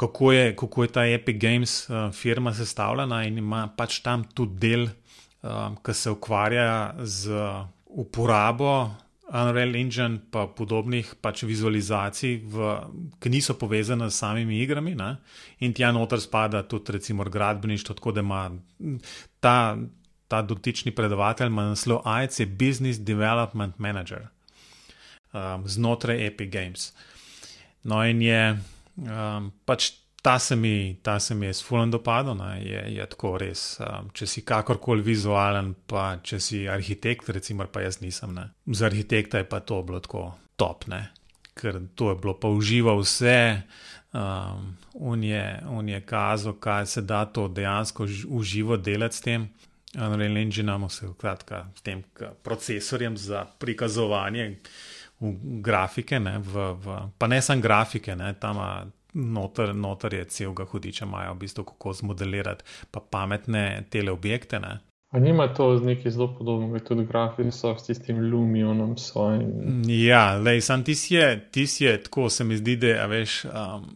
kako 0.00 0.32
je, 0.32 0.56
kako 0.56 0.84
je 0.84 0.92
ta 0.92 1.04
Epic 1.08 1.40
Games 1.40 1.72
uh, 1.88 2.12
firma 2.12 2.54
sestavljena 2.54 3.24
in 3.28 3.38
ima 3.38 3.66
pač 3.76 3.98
tam 4.04 4.24
tudi 4.34 4.60
del, 4.60 4.86
um, 5.42 5.76
ki 5.84 5.94
se 5.94 6.12
ukvarja 6.14 6.94
z 7.04 7.36
uporabo 7.84 8.72
Unreal 9.30 9.76
Engine 9.76 10.18
pa 10.30 10.46
podobnih 10.46 11.14
pač 11.22 11.44
vizualizacij, 11.46 12.40
v, 12.50 12.70
ki 13.22 13.30
niso 13.30 13.54
povezane 13.54 14.08
s 14.10 14.18
samimi 14.18 14.58
igrami. 14.64 14.96
Ne? 14.98 15.10
In 15.62 15.74
tja 15.76 15.92
noter 15.94 16.20
spada 16.20 16.64
tudi 16.66 16.96
recimo 16.96 17.24
gradbeništvo, 17.24 17.94
tako 17.94 18.12
da 18.12 18.24
ima 18.24 18.42
ta, 19.40 19.76
ta 20.30 20.42
dotični 20.46 20.94
predavatelj 20.94 21.50
naslov 21.50 22.06
IC 22.06 22.46
Business 22.46 23.02
Development 23.02 23.78
Manager 23.82 24.28
um, 25.32 25.68
znotraj 25.68 26.26
Epic 26.26 26.52
Games. 26.52 26.92
No 27.82 28.04
in 28.04 28.22
je 28.22 28.58
um, 28.96 29.50
pač 29.64 29.92
ta 30.22 30.38
se 30.38 30.56
mi, 30.56 30.98
ta 31.02 31.20
se 31.20 31.34
mi 31.34 31.46
je 31.46 31.54
s 31.54 31.64
fulano 31.64 31.96
dopadlo, 31.96 32.36
je, 32.60 32.84
je 32.94 33.06
tako 33.06 33.38
res. 33.40 33.80
Um, 33.80 34.10
če 34.12 34.26
si 34.26 34.44
kakorkoli 34.44 35.02
vizualen, 35.02 35.72
pa 35.88 36.18
če 36.22 36.40
si 36.40 36.66
arhitekt, 36.68 37.30
recimo, 37.32 37.64
pa 37.72 37.86
jaz 37.86 38.02
nisem. 38.04 38.34
Ne. 38.36 38.50
Za 38.66 38.90
arhitekta 38.90 39.40
je 39.40 39.48
pa 39.48 39.62
to 39.64 39.80
bilo 39.82 40.00
tako 40.00 40.34
top, 40.60 40.86
ne. 40.92 41.08
ker 41.60 41.80
to 41.94 42.10
je 42.10 42.16
bilo 42.20 42.34
pa 42.40 42.48
uživo 42.48 42.94
vse. 43.00 43.62
Um, 44.12 44.76
on, 44.94 45.24
je, 45.24 45.42
on 45.68 45.88
je 45.88 46.00
kazal, 46.00 46.56
kaj 46.60 46.86
se 46.86 47.02
da 47.02 47.24
to 47.24 47.48
dejansko 47.48 48.06
uživo 48.28 48.76
delati 48.76 49.16
s 49.16 49.20
tem. 49.20 49.48
Unreal 49.98 50.36
Engine 50.36 50.70
imamo 50.70 50.88
se 50.88 51.06
kratka, 51.18 51.66
s 51.76 51.82
tem 51.82 52.02
procesorjem 52.42 53.16
za 53.16 53.44
prikazovanje 53.58 54.56
v 55.20 55.32
grafike, 55.60 56.20
ne, 56.20 56.38
v, 56.38 56.72
v, 56.72 56.98
pa 57.18 57.26
ne 57.26 57.42
samo 57.42 57.60
grafike, 57.60 58.16
ne, 58.16 58.34
tam 58.40 58.56
noter, 59.14 59.74
noter 59.74 60.14
je 60.14 60.24
celega 60.24 60.64
hudiča, 60.64 61.04
imajo 61.04 61.34
v 61.34 61.38
bistvu 61.38 61.64
kako 61.64 61.92
zmodelirati 61.92 62.64
pa 62.90 63.00
pametne 63.00 63.84
teleobjekte. 63.90 64.60
Ne. 64.60 64.78
A 65.10 65.18
nima 65.18 65.48
to 65.54 65.76
z 65.76 65.82
neki 65.82 66.10
zelo 66.10 66.34
podobnimi, 66.38 66.80
tudi 66.80 67.04
grafiki 67.04 67.50
so 67.50 67.74
s 67.78 67.86
tistim 67.86 68.30
lumionom 68.30 68.96
svojim? 68.98 69.82
Ja, 69.88 70.36
lej, 70.38 70.60
sam 70.60 70.84
ti 70.84 70.94
si 70.94 71.14
je, 71.14 71.50
je, 71.78 72.02
tako 72.02 72.30
se 72.30 72.44
mi 72.44 72.56
zdi, 72.56 72.76
da 72.76 73.06
veš. 73.06 73.44
Um, 73.44 73.90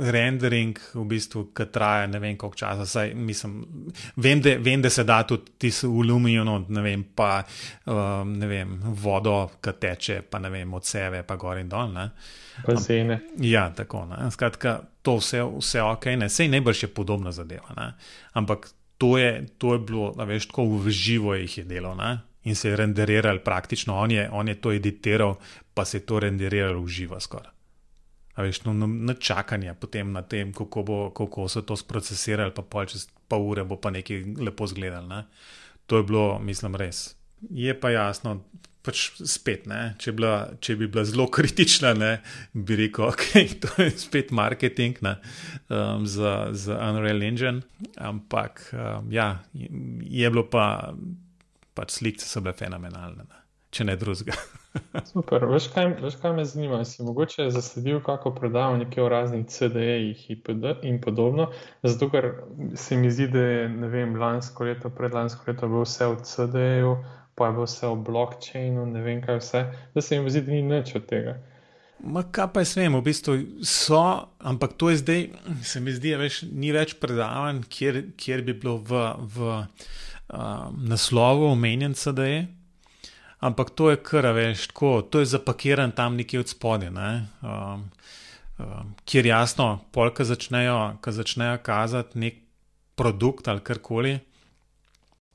rendering, 0.00 0.78
v 0.94 1.04
bistvu, 1.08 1.44
ki 1.56 1.66
traja 1.72 2.06
ne 2.10 2.18
vem 2.22 2.36
koliko 2.38 2.58
časa. 2.58 2.86
Saj, 2.86 3.14
mislim, 3.14 3.56
vem, 4.16 4.40
da, 4.42 4.56
vem, 4.58 4.82
da 4.82 4.90
se 4.90 5.04
da 5.04 5.22
tudi 5.28 5.56
ti 5.58 5.70
v 5.70 5.90
aluminiu, 5.90 6.44
ne 6.44 6.82
vem, 6.82 7.04
pa 7.14 7.42
um, 7.86 8.34
ne 8.38 8.48
vem, 8.50 8.76
vodo, 9.02 9.36
ki 9.62 9.76
teče, 9.80 10.20
pa 10.30 10.40
ne 10.42 10.50
vem, 10.50 10.74
od 10.74 10.86
sebe, 10.86 11.22
pa 11.26 11.36
gor 11.40 11.58
in 11.58 11.68
dol. 11.68 11.94
Bazene. 12.66 13.20
Ja, 13.42 13.68
tako. 13.74 14.04
Ne. 14.10 14.30
Skratka, 14.30 14.78
to 15.02 15.18
vse, 15.18 15.42
vse 15.58 15.82
ok, 15.82 16.06
ne. 16.18 16.28
Sej 16.30 16.50
najbrž 16.52 16.86
je 16.86 16.92
podobna 16.94 17.32
zadeva. 17.32 17.74
Ne. 17.76 17.92
Ampak 18.38 18.70
to 18.98 19.18
je, 19.18 19.46
to 19.58 19.74
je 19.74 19.82
bilo, 19.86 20.12
veš, 20.18 20.48
tako 20.50 20.68
v 20.78 20.94
živo 20.94 21.34
jih 21.34 21.58
je 21.58 21.64
delo. 21.64 21.94
Ne. 21.98 22.18
In 22.44 22.56
se 22.56 22.68
je 22.68 22.76
renderiral 22.76 23.38
praktično, 23.40 23.96
on 23.96 24.10
je, 24.10 24.28
on 24.30 24.48
je 24.48 24.54
to 24.60 24.72
editiral, 24.72 25.38
pa 25.74 25.84
se 25.84 25.96
je 25.96 26.06
to 26.06 26.20
renderiral 26.20 26.80
v 26.82 26.88
živo 26.88 27.20
skoraj. 27.20 27.53
A 28.34 28.42
veš, 28.42 28.64
no, 28.66 28.72
no, 28.74 28.86
na 28.86 29.14
čakanje 29.14 29.74
potem 29.78 30.12
na 30.12 30.22
tem, 30.22 30.52
kako, 30.52 30.82
bo, 30.82 30.98
kako 31.14 31.48
so 31.48 31.62
to 31.62 31.76
sprocesirali, 31.78 32.54
pa 32.54 32.64
pol 32.66 32.88
čez 32.90 33.06
pol 33.30 33.46
ure 33.46 33.64
bo 33.64 33.78
pa 33.78 33.94
nekaj 33.94 34.24
lepo 34.42 34.66
zgledal. 34.66 35.06
Ne? 35.06 35.24
To 35.86 36.00
je 36.00 36.06
bilo, 36.08 36.38
mislim, 36.42 36.74
res. 36.76 37.14
Je 37.50 37.74
pa 37.78 37.92
jasno, 37.94 38.40
pač 38.84 39.04
spet, 39.28 39.68
če, 40.00 40.12
bila, 40.16 40.32
če 40.60 40.76
bi 40.80 40.88
bila 40.90 41.04
zelo 41.08 41.26
kritična, 41.36 41.94
ne, 41.96 42.12
bi 42.52 42.78
rekel, 42.82 43.06
da 43.06 43.12
okay, 43.12 43.46
je 43.46 43.60
to 43.62 43.88
spet 44.00 44.32
marketing 44.34 45.00
ne, 45.04 45.16
um, 45.68 46.04
za, 46.08 46.50
za 46.52 46.78
Unreal 46.90 47.22
Engine. 47.24 47.64
Ampak 47.96 48.66
um, 48.72 49.08
ja, 49.12 49.38
je 49.54 50.30
bilo 50.30 50.46
pa, 50.50 50.92
pač 51.74 51.98
slike 52.00 52.24
so 52.24 52.44
bile 52.44 52.56
fenomenalne, 52.58 53.24
ne, 53.24 53.43
če 53.74 53.84
ne 53.88 53.96
drugega. 53.98 54.36
Super, 55.12 55.46
veš 55.50 55.68
kaj, 55.74 55.88
veš, 56.02 56.16
kaj 56.22 56.34
me 56.36 56.44
zanima? 56.48 56.80
Si 56.86 57.02
mogoče 57.02 57.48
zasledil 57.54 58.00
kako 58.04 58.34
predavanje 58.34 58.86
o 59.02 59.08
raznih 59.08 59.46
CD-jih 59.50 60.24
in 60.82 61.00
podobno? 61.02 61.50
Zato, 61.82 62.10
ker 62.10 62.30
se 62.74 62.96
mi 62.96 63.10
zdi, 63.10 63.28
da 63.32 63.42
je 63.42 63.88
vem, 63.90 64.16
lansko 64.20 64.64
leto, 64.64 64.90
predlansko 64.90 65.50
leto 65.50 65.70
bilo 65.70 65.84
vse 65.86 66.10
v 66.12 66.20
CD-ju, 66.22 66.94
pa 67.34 67.50
je 67.50 67.56
bilo 67.58 67.66
vse 67.66 67.90
v 67.90 67.98
blockchainu, 68.06 68.86
ne 68.86 69.02
vem 69.02 69.22
kaj 69.22 69.42
vse, 69.42 69.66
da 69.94 70.02
se 70.02 70.20
mi 70.20 70.30
zdi, 70.30 70.46
da 70.46 70.54
ni 70.54 70.62
nič 70.62 70.94
od 71.00 71.06
tega. 71.10 71.38
Ma 72.04 72.24
kaj 72.26 72.50
pa 72.52 72.62
jaz 72.64 72.74
vem, 72.76 72.94
v 72.98 73.04
bistvu 73.06 73.36
so, 73.64 74.02
ampak 74.42 74.74
to 74.76 74.90
je 74.90 74.98
zdaj, 75.00 75.22
se 75.62 75.80
mi 75.80 75.94
zdi, 75.94 76.12
da 76.18 76.28
ni 76.52 76.74
več 76.74 76.98
predavanj, 77.00 77.62
kjer, 77.70 78.02
kjer 78.20 78.42
bi 78.44 78.58
bilo 78.58 78.76
v, 78.82 79.06
v 79.36 79.54
uh, 79.54 80.68
naslovu 80.74 81.48
omenjen 81.54 81.94
CD-je 81.98 82.44
ampak 83.44 83.70
to 83.76 83.90
je 83.92 84.00
kar, 84.00 84.30
veš, 84.32 84.68
tako, 84.72 85.02
to 85.02 85.20
je 85.20 85.30
zapakiran 85.34 85.92
tam 85.92 86.16
nekje 86.16 86.40
od 86.40 86.48
spodaj, 86.48 86.90
ne? 86.90 87.10
um, 87.42 87.88
um, 88.58 88.94
kjer 89.04 89.26
jasno, 89.26 89.68
polka 89.92 90.24
začnejo, 90.24 90.96
ko 91.04 91.12
začnejo 91.12 91.58
kazati 91.62 92.18
nek 92.18 92.40
produkt 92.96 93.48
ali 93.48 93.60
karkoli, 93.60 94.14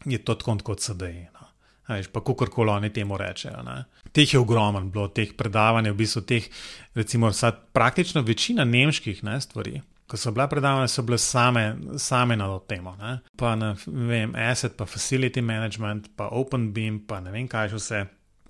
je 0.05 0.17
to 0.23 0.35
tako 0.35 0.57
kot 0.63 0.81
sedaj. 0.81 1.21
No? 1.35 1.47
Veš, 1.89 2.09
pa 2.13 2.21
kako 2.21 2.45
koli 2.53 2.71
oni 2.71 2.89
temu 2.93 3.17
rečejo. 3.17 3.61
Ne? 3.65 3.83
Teh 4.13 4.33
je 4.33 4.39
ogromno 4.39 4.81
bilo, 4.81 5.07
teh 5.09 5.33
predavanj, 5.37 5.89
v 5.89 5.97
bistvu 5.97 6.21
teh, 6.21 6.49
recimo, 6.95 7.31
praktično 7.73 8.21
večina 8.21 8.65
nemških 8.65 9.23
ne, 9.23 9.41
stvari 9.41 9.81
ko 10.09 10.17
so 10.17 10.31
bila 10.33 10.47
predavanja, 10.49 10.89
so 10.89 11.03
bile 11.05 11.17
same, 11.21 11.63
same 12.01 12.35
na 12.35 12.47
to 12.49 12.59
temo. 12.67 12.95
Ne? 12.97 13.19
Pa 13.37 13.53
na 13.55 13.75
vem, 13.85 14.33
asset, 14.35 14.73
pa 14.77 14.87
facility 14.89 15.41
management, 15.45 16.09
pa 16.17 16.31
open 16.33 16.71
beam, 16.73 17.03
pa 17.05 17.19
ne 17.21 17.33
vem 17.35 17.47
kaj 17.47 17.75
še 17.75 17.81
vse. 17.81 18.01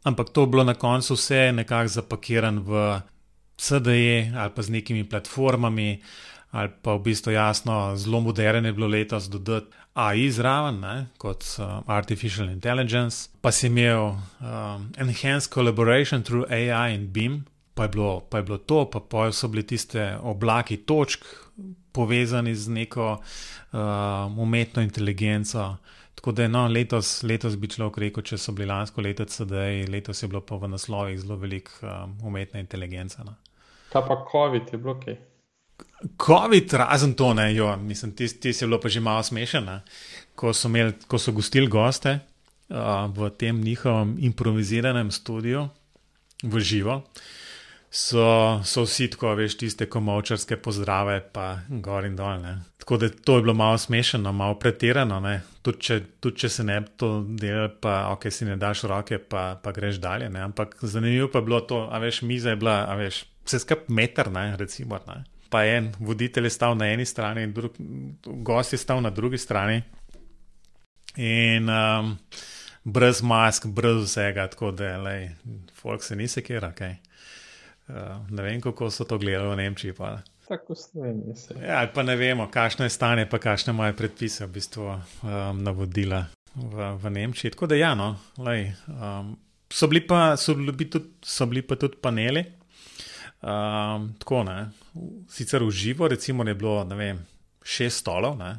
Ampak 0.08 0.32
to 0.32 0.46
je 0.46 0.52
bilo 0.56 0.64
na 0.64 0.78
koncu 0.80 1.18
vse 1.20 1.50
nekako 1.52 1.92
zapakirano 2.00 2.64
v 2.64 2.84
CDE 3.60 4.32
ali 4.32 4.52
pa 4.56 4.62
z 4.64 4.72
nekimi 4.72 5.04
platformami, 5.04 6.00
ali 6.56 6.72
pa 6.82 6.96
v 6.96 7.04
bistvu 7.04 7.36
jasno, 7.36 7.96
zelo 8.00 8.24
moderno 8.24 8.72
je 8.72 8.74
bilo 8.74 8.88
letos 8.88 9.28
dodati 9.28 9.76
AI 10.00 10.32
zraven, 10.32 10.80
ne? 10.80 10.96
kot 11.18 11.44
uh, 11.60 11.84
Artificial 11.88 12.50
Intelligence, 12.50 13.28
pa 13.42 13.52
si 13.52 13.68
imel 13.68 14.16
um, 14.40 14.88
Enhanced 14.98 15.52
Collaboration 15.52 16.24
through 16.24 16.48
AI 16.52 16.96
in 16.96 17.12
BIM. 17.12 17.46
Pa 17.74 17.84
je, 17.88 17.90
bilo, 17.90 18.20
pa 18.20 18.38
je 18.38 18.44
bilo 18.44 18.58
to, 18.58 18.86
pa, 18.92 19.00
pa 19.00 19.30
so 19.32 19.48
bili 19.48 19.64
tiste 19.64 20.18
oblaki 20.20 20.82
točk, 20.84 21.24
povezani 21.92 22.56
z 22.56 22.70
neko 22.70 23.12
uh, 23.12 23.80
umetno 24.38 24.82
inteligenco. 24.82 25.76
Tako 26.16 26.32
da 26.32 26.48
no, 26.48 26.68
letos, 26.68 27.24
letos 27.24 27.56
bi 27.56 27.70
človek 27.72 27.98
rekel, 27.98 28.24
če 28.24 28.38
so 28.38 28.52
bili 28.52 28.68
lansko 28.68 29.02
leto 29.02 29.26
CD, 29.26 29.86
letos 29.88 30.20
je 30.24 30.28
bilo 30.28 30.42
pa 30.44 30.58
v 30.60 30.68
naslovih 30.68 31.20
zelo 31.22 31.38
veliko 31.40 31.72
um, 31.82 32.18
umetne 32.28 32.60
inteligence. 32.60 33.24
No. 33.24 33.38
Kaj 33.94 34.04
pa 34.08 34.18
COVID 34.32 34.74
je 34.74 34.80
bilo 34.82 34.98
kaj? 35.00 35.16
COVID, 36.20 36.74
razen 36.74 37.14
to, 37.16 37.34
ne, 37.34 37.54
jo, 37.56 37.72
mislim, 37.78 38.12
ti, 38.16 38.28
ti 38.28 38.54
si 38.54 38.68
bilo 38.68 38.80
pa 38.84 38.92
že 38.92 39.00
malo 39.00 39.24
smešen, 39.24 39.70
ko 40.36 40.54
so, 40.54 40.68
imeli, 40.68 40.94
ko 41.08 41.20
so 41.20 41.32
gostili 41.32 41.72
goste 41.72 42.18
uh, 42.20 43.08
v 43.16 43.32
tem 43.40 43.64
njihovem 43.64 44.18
improviziranem 44.20 45.12
studiu 45.12 45.70
v 46.44 46.60
živo. 46.60 47.02
So, 47.92 48.62
so 48.64 48.84
vsi 48.86 49.08
tako, 49.10 49.32
veš, 49.34 49.56
tiste 49.58 49.88
komovčarske 49.90 50.60
pozdrave, 50.62 51.24
pa 51.34 51.60
gor 51.70 52.06
in 52.06 52.16
dol. 52.16 52.38
Ne. 52.44 52.60
Tako 52.78 52.98
da 53.02 53.10
to 53.10 53.36
je 53.36 53.42
bilo 53.42 53.54
malo 53.54 53.78
smešno, 53.78 54.32
malo 54.32 54.60
pretirano. 54.60 55.18
Tudi 55.66 55.82
če, 55.88 55.98
tud, 56.22 56.38
če 56.38 56.50
se 56.54 56.64
ne 56.64 56.78
bi 56.86 56.94
to 57.02 57.10
delal, 57.24 57.72
pa 57.82 58.12
ok, 58.14 58.30
si 58.32 58.46
ne 58.46 58.60
daš 58.62 58.84
roke, 58.90 59.18
pa, 59.18 59.56
pa 59.64 59.74
greš 59.74 59.98
dalje. 59.98 60.30
Ne. 60.30 60.44
Ampak 60.46 60.78
zanimivo 60.82 61.32
pa 61.34 61.42
je 61.42 61.48
bilo 61.50 61.62
to, 61.66 61.88
a 61.92 61.98
veš, 62.00 62.22
miza 62.30 62.54
je 62.54 62.62
bila, 62.62 62.84
a 62.86 62.96
veš, 63.00 63.24
vse 63.50 63.64
skupaj 63.66 63.90
meter, 63.98 64.30
ne, 64.38 64.46
recimo. 64.58 65.02
Ne. 65.08 65.24
Pa 65.50 65.66
en 65.66 65.90
voditelj 65.98 66.46
je 66.46 66.54
stal 66.60 66.78
na 66.78 66.92
eni 66.94 67.10
strani, 67.10 67.48
drug, 67.54 67.74
gost 68.46 68.78
je 68.78 68.78
stal 68.78 69.02
na 69.02 69.10
drugi 69.10 69.42
strani. 69.42 69.82
In 71.18 71.66
um, 71.74 72.14
brez 72.86 73.26
mask, 73.26 73.66
brez 73.66 74.04
vsega, 74.06 74.46
tako 74.48 74.72
da 74.78 74.94
je, 74.94 75.36
folk 75.74 76.06
se 76.06 76.16
ni 76.16 76.30
sekira, 76.30 76.70
kaj. 76.78 77.00
Uh, 77.90 77.96
ne 78.30 78.44
vem, 78.46 78.62
kako 78.62 78.92
so 78.94 79.04
to 79.10 79.18
gledali 79.18 79.50
v 79.50 79.56
Nemčiji. 79.56 79.94
Pa. 79.98 80.20
Tako 80.48 80.76
slovenije 80.76 81.36
se. 81.36 81.56
Ja, 81.68 81.88
pa 81.94 82.04
ne 82.04 82.16
vemo, 82.16 82.48
kakšno 82.52 82.86
je 82.86 82.94
stanje, 82.94 83.26
pa 83.30 83.40
kakšne 83.42 83.74
moje 83.74 83.94
predpise 83.98 84.46
v 84.46 84.54
bistvu 84.54 84.86
um, 84.90 85.64
navodila 85.64 86.26
v, 86.56 86.94
v 87.02 87.10
Nemčiji. 87.10 87.54
Tako 87.54 87.70
da, 87.70 87.78
ja, 87.78 87.96
no, 87.98 88.16
lej, 88.38 88.72
um, 88.88 89.36
so, 89.70 89.90
bili 89.90 90.06
pa, 90.08 90.38
so, 90.38 90.56
bili 90.58 90.90
tudi, 90.90 91.18
so 91.26 91.46
bili 91.50 91.66
pa 91.66 91.78
tudi 91.82 91.98
paneli. 92.02 92.46
Um, 93.42 94.14
tako 94.20 94.44
ne. 94.44 94.58
Sicer 95.30 95.64
v 95.64 95.72
živo, 95.72 96.08
recimo, 96.08 96.44
je 96.44 96.56
bilo 96.56 96.84
vem, 96.98 97.26
šest 97.64 98.04
stolov, 98.04 98.38
ne, 98.38 98.58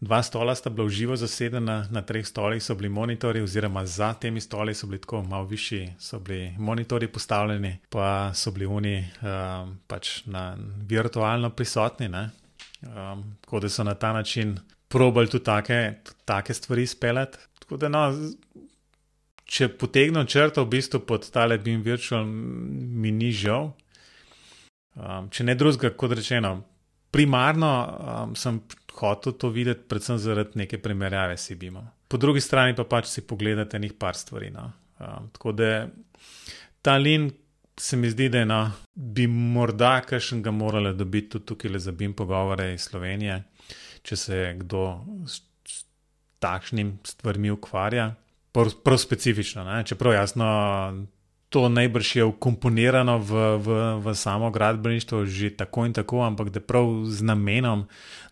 Dva 0.00 0.22
stola 0.22 0.54
sta 0.54 0.70
bila 0.72 0.88
v 0.88 0.96
živo 0.96 1.16
zasedena, 1.16 1.84
na 1.92 2.00
treh 2.00 2.24
stolih 2.24 2.62
so 2.64 2.72
bili 2.74 2.88
monitori, 2.88 3.42
oziroma 3.44 3.84
za 3.86 4.14
temi 4.16 4.40
stoli 4.40 4.74
so 4.74 4.86
bili 4.86 5.00
tako 5.00 5.22
malo 5.22 5.44
višji, 5.44 5.92
so 5.98 6.18
bili 6.18 6.54
monitori 6.58 7.08
postavljeni, 7.08 7.78
pa 7.90 8.32
so 8.34 8.50
bili 8.50 8.66
oni 8.66 8.96
um, 8.96 9.76
pač 9.86 10.24
na 10.24 10.56
virtualno 10.88 11.50
prisotni. 11.50 12.08
Um, 12.08 13.36
tako 13.40 13.60
da 13.60 13.68
so 13.68 13.84
na 13.84 13.94
ta 13.94 14.12
način 14.12 14.58
probali 14.88 15.28
tudi 15.28 15.44
take, 15.44 15.94
take 16.24 16.54
stvari 16.54 16.86
speljati. 16.86 17.38
Tako 17.58 17.76
da, 17.76 17.88
no, 17.88 18.06
če 19.44 19.68
potegnem 19.68 20.26
črto 20.26 20.64
v 20.64 20.70
bistvu 20.78 21.00
pod 21.06 21.28
tale 21.30 21.58
BIM 21.58 21.82
Virtual, 21.82 22.24
mi 22.24 23.12
ni 23.12 23.32
žal. 23.32 23.72
Um, 24.96 25.28
če 25.30 25.44
ne 25.44 25.54
drugega, 25.54 25.92
kot 25.92 26.16
rečeno, 26.16 26.62
primarno 27.10 27.70
um, 27.86 28.36
sem 28.36 28.60
hotel 29.00 29.32
to 29.32 29.48
videti, 29.48 29.86
predvsem 29.88 30.18
zaradi 30.18 30.58
neke 30.62 30.78
primerjave 30.78 31.36
s 31.36 31.50
Sibimom. 31.50 31.86
Po 32.08 32.18
drugi 32.18 32.40
strani 32.40 32.74
pa 32.76 32.84
pač 32.84 33.08
si 33.10 33.26
pogledate 33.26 33.78
nekaj 33.78 33.98
par 33.98 34.16
stvari. 34.18 34.50
No. 34.50 34.70
Um, 35.00 35.30
tako 35.32 35.52
da 35.52 35.88
ta 36.82 36.96
lin 36.96 37.30
se 37.80 37.96
mi 37.96 38.10
zdi, 38.10 38.28
da 38.28 38.38
je, 38.38 38.46
no, 38.46 38.60
bi 38.94 39.26
morda 39.26 40.00
kakšen 40.04 40.42
ga 40.42 40.50
morali 40.50 40.92
dobiti 40.96 41.28
tudi 41.28 41.46
tukaj 41.46 41.78
za 41.78 41.92
BIM 41.92 42.12
pogovore 42.14 42.74
iz 42.74 42.84
Slovenije, 42.90 43.42
če 44.02 44.16
se 44.16 44.40
kdo 44.58 44.82
s, 45.26 45.40
s 45.64 45.84
takšnim 46.38 46.98
stvarmi 47.04 47.50
ukvarja. 47.50 48.10
Prav, 48.52 48.74
prav 48.84 48.98
specifično, 48.98 49.64
ne? 49.64 49.84
čeprav 49.86 50.12
jasno 50.14 50.46
to 51.50 51.68
najbrž 51.68 52.16
je 52.16 52.24
ukomponirano 52.24 53.18
v, 53.18 53.30
v, 53.58 53.68
v 53.98 54.14
samo 54.14 54.50
gradbeništvo 54.50 55.26
že 55.26 55.50
tako 55.56 55.84
in 55.86 55.92
tako, 55.92 56.22
ampak 56.22 56.50
da 56.50 56.62
prav 56.62 56.86
z 57.10 57.26
namenom 57.26 57.84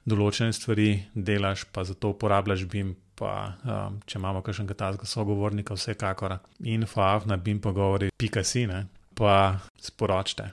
določene 0.07 0.55
stvari 0.55 1.03
delaš, 1.15 1.67
pa 1.73 1.85
zato 1.85 2.15
uporabljaš 2.15 2.65
BIM. 2.71 2.97
Pa, 3.19 3.59
um, 3.67 3.97
če 4.07 4.15
imamo 4.21 4.45
kakšnega 4.47 4.77
tazga 4.79 5.07
sogovornika, 5.11 5.75
vsekakor 5.75 6.37
info, 6.71 7.03
na 7.27 7.35
BIM 7.35 7.59
pogovori, 7.59 8.13
pika 8.15 8.45
si, 8.47 8.63
ne? 8.71 8.85
pa 9.19 9.59
sporočite. 9.83 10.53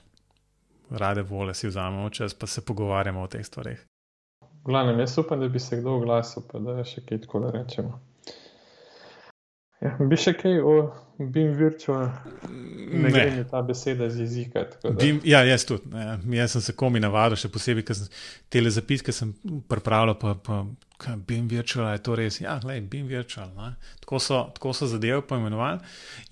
Rade 0.89 1.21
vole 1.21 1.53
si 1.53 1.69
vzamemo 1.69 2.09
čas, 2.09 2.33
pa 2.33 2.49
se 2.49 2.65
pogovarjamo 2.65 3.21
o 3.21 3.27
teh 3.29 3.45
stvarih. 3.45 3.85
Glavno, 4.65 4.97
jaz 4.97 5.17
upam, 5.21 5.39
da 5.39 5.47
bi 5.47 5.59
se 5.59 5.77
kdo 5.77 5.93
oglasil, 5.99 6.41
pa 6.49 6.57
da 6.59 6.79
je 6.79 6.85
še 6.89 7.05
kaj 7.05 7.21
tako, 7.27 7.43
da 7.45 7.51
rečemo. 7.53 7.99
Ja, 9.85 9.91
bi 9.99 10.17
še 10.17 10.33
kaj 10.37 10.61
o 10.65 10.75
BIM 11.19 11.53
virtual, 11.55 12.09
ne 12.91 13.11
gre 13.13 13.43
ta 13.49 13.61
beseda 13.63 14.07
z 14.09 14.23
jezika. 14.23 14.65
BIM, 14.83 15.21
ja, 15.27 15.43
jaz 15.47 15.63
tudi. 15.67 15.91
Ja, 15.93 16.15
jaz 16.41 16.55
sem 16.55 16.63
se 16.65 16.75
komi 16.75 16.99
navadil, 16.99 17.37
še 17.39 17.51
posebej, 17.53 17.85
ker 17.87 17.97
sem 17.99 18.09
te 18.51 18.63
zapiske 18.73 19.13
pripravljal, 19.69 20.17
pa, 20.19 20.33
pa 20.35 21.13
BIM 21.27 21.47
virtual 21.51 21.93
je 21.93 22.03
to 22.07 22.17
res. 22.17 22.39
Ja, 22.41 22.57
le 22.65 22.79
BIM 22.81 23.07
virtual. 23.11 23.53
Tako 24.03 24.21
so, 24.23 24.41
tako 24.57 24.73
so 24.75 24.89
zadeve 24.91 25.21
poimenovali. 25.27 25.79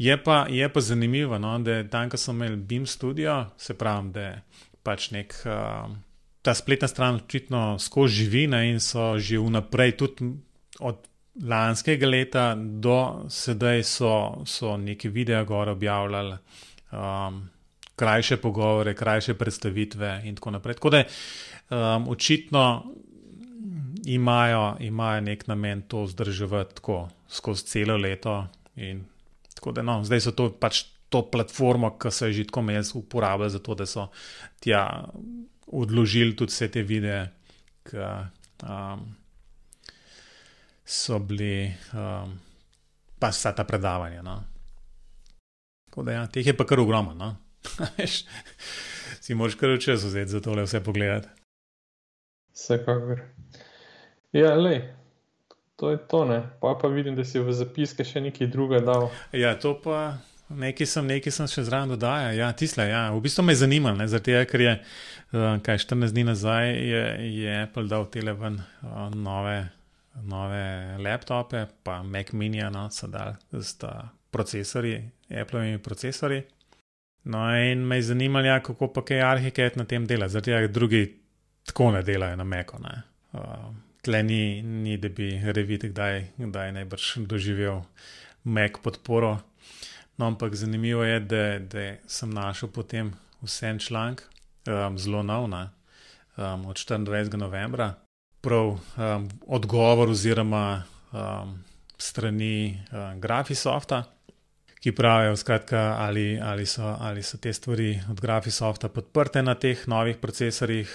Je 0.01 0.17
pa, 0.23 0.43
je 0.51 0.67
pa 0.73 0.83
zanimivo, 0.83 1.39
no, 1.39 1.55
da 1.63 1.83
tam, 1.87 2.09
ko 2.09 2.19
smo 2.19 2.35
imeli 2.39 2.57
BIM 2.57 2.89
studio, 2.89 3.43
se 3.57 3.77
pravi, 3.77 4.11
da 4.15 4.27
je 4.31 4.35
pač 4.83 5.11
nek. 5.15 5.37
Uh, 5.45 5.93
Ta 6.43 6.51
spletna 6.51 6.89
stran 6.91 7.21
očitno 7.21 7.77
skozi 7.79 8.25
živi 8.25 8.41
ne, 8.51 8.65
in 8.73 8.81
so 8.83 9.13
že 9.15 9.37
vnaprej, 9.39 9.93
tudi 9.95 10.25
od 10.83 10.97
lanskega 11.41 12.07
leta 12.07 12.55
do 12.55 13.25
sedaj 13.29 13.83
so, 13.83 14.43
so 14.45 14.77
neki 14.77 15.09
video 15.09 15.45
gor 15.45 15.69
objavljali, 15.69 16.37
um, 16.91 17.49
krajše 17.95 18.37
pogovore, 18.37 18.95
krajše 18.95 19.33
predstavitve 19.33 20.21
in 20.25 20.35
tako 20.35 20.51
naprej. 20.51 20.75
Tako 20.75 20.89
da 20.89 21.03
um, 21.03 22.07
očitno 22.09 22.85
imajo, 24.05 24.75
imajo 24.79 25.21
nek 25.21 25.47
namen 25.47 25.81
to 25.81 26.03
vzdrževati 26.03 26.75
tako 26.75 27.09
skozi 27.29 27.65
celo 27.65 27.97
leto. 27.97 28.47
Tako 29.55 29.71
da 29.71 29.81
no, 29.81 30.03
zdaj 30.03 30.21
so 30.21 30.31
to 30.31 30.51
pač 30.59 30.83
to 31.09 31.21
platformo, 31.31 31.93
ki 31.97 32.11
se 32.11 32.27
je 32.27 32.33
že 32.33 32.45
tako 32.49 32.61
mez 32.61 32.95
uporabljala 32.95 33.49
za 33.49 33.59
to, 33.59 33.75
da 33.75 33.85
so 33.85 34.07
tja 34.59 35.05
odložili 35.67 36.35
tudi 36.35 36.49
vse 36.49 36.71
te 36.71 36.81
videe. 36.81 37.27
K, 37.83 37.93
um, 38.63 39.22
so 40.85 41.19
bili 41.19 41.73
um, 41.93 42.39
pa 43.19 43.29
vsa 43.31 43.53
ta 43.55 43.63
predavanja. 43.63 44.21
No. 44.21 44.43
Da, 45.95 46.11
ja, 46.11 46.25
teh 46.27 46.47
je 46.47 46.57
pa 46.57 46.65
kar 46.65 46.79
ogromno. 46.79 47.13
No. 47.13 47.35
si 49.23 49.35
moraš 49.35 49.55
kar 49.55 49.77
čas 49.79 50.03
vzeti 50.03 50.31
za 50.31 50.41
tole 50.41 50.63
vse 50.63 50.83
pogledati. 50.83 51.27
Vsekakor. 52.53 53.21
Ja, 54.31 54.55
le. 54.55 54.95
To 55.75 55.91
je 55.91 55.97
to, 56.07 56.25
ne. 56.25 56.41
Pa 56.61 56.75
pa 56.81 56.87
vidim, 56.87 57.15
da 57.15 57.25
si 57.25 57.39
v 57.39 57.53
zapiske 57.53 58.05
še 58.05 58.21
nekaj 58.21 58.47
druga 58.47 58.79
dal. 58.79 59.09
Ja, 59.31 59.55
to 59.59 59.73
pa 59.81 60.17
nekaj 60.49 60.87
sem, 60.87 61.07
nekaj 61.07 61.33
sem 61.33 61.49
še 61.49 61.63
zraven 61.67 61.93
dodajal. 61.95 62.35
Ja, 62.37 62.51
tisle, 62.53 62.85
ja. 62.91 63.07
V 63.13 63.21
bistvu 63.23 63.45
me 63.45 63.55
je 63.55 63.63
zanimalo, 63.63 64.07
zato 64.07 64.43
ker 64.49 64.61
je, 64.61 64.73
uh, 65.33 65.47
kaj 65.65 65.81
14 65.85 66.13
dni 66.13 66.27
nazaj 66.29 66.69
je, 66.69 67.03
je 67.39 67.55
Apple 67.63 67.87
dal 67.89 68.05
tele 68.13 68.35
ven 68.37 68.59
uh, 68.61 69.07
nove 69.15 69.57
nove 70.21 70.97
laptope, 70.99 71.65
pa 71.83 72.03
Mac 72.03 72.31
Mini, 72.31 72.61
no, 72.71 72.89
so 72.89 73.07
dal 73.07 73.35
z 73.51 73.85
procesori, 74.31 74.97
Apple'ovimi 75.29 75.77
procesori. 75.77 76.43
No, 77.23 77.55
in 77.55 77.87
me 77.87 77.95
je 77.95 78.01
zanimalo, 78.01 78.45
ja, 78.45 78.59
kako 78.59 78.87
pa 78.93 79.01
kaj 79.01 79.21
arhitekt 79.21 79.75
na 79.75 79.85
tem 79.85 80.05
dela, 80.05 80.27
zato 80.27 80.51
ker 80.51 80.67
drugi 80.67 81.05
tako 81.65 81.91
ne 81.91 82.01
delajo 82.03 82.35
na 82.35 82.43
Macu. 82.43 82.77
Uh, 83.33 83.71
tle 84.03 84.23
ni, 84.23 84.61
ni, 84.61 84.97
da 84.97 85.09
bi 85.09 85.31
revit 85.43 85.85
kdaj, 85.93 86.27
kdaj 86.37 86.71
najbrž 86.71 87.13
doživel 87.29 87.83
Mac 88.43 88.81
podporo. 88.83 89.37
No, 90.17 90.27
ampak 90.27 90.55
zanimivo 90.55 91.03
je, 91.03 91.19
da, 91.19 91.59
da 91.59 91.95
sem 92.07 92.29
našel 92.29 92.69
potem 92.69 93.13
vse 93.41 93.69
en 93.69 93.79
članek, 93.79 94.27
um, 94.67 94.97
zelo 94.97 95.23
nov, 95.23 95.47
um, 95.47 96.65
od 96.65 96.77
24. 96.77 97.37
novembra, 97.37 97.93
prav 98.43 98.67
um, 98.67 99.29
odgovor 99.47 100.09
oziroma 100.09 100.83
um, 101.11 101.63
strani 101.97 102.79
um, 102.91 103.21
Graphisofta, 103.21 104.03
ki 104.83 104.91
pravijo, 104.91 105.35
skratka, 105.39 105.95
ali, 105.99 106.39
ali, 106.43 106.65
so, 106.65 106.95
ali 106.99 107.23
so 107.23 107.37
te 107.37 107.53
stvari 107.53 108.01
od 108.11 108.21
Graphisofta 108.21 108.89
podprte 108.89 109.43
na 109.43 109.55
teh 109.55 109.87
novih 109.87 110.17
procesorjih. 110.17 110.91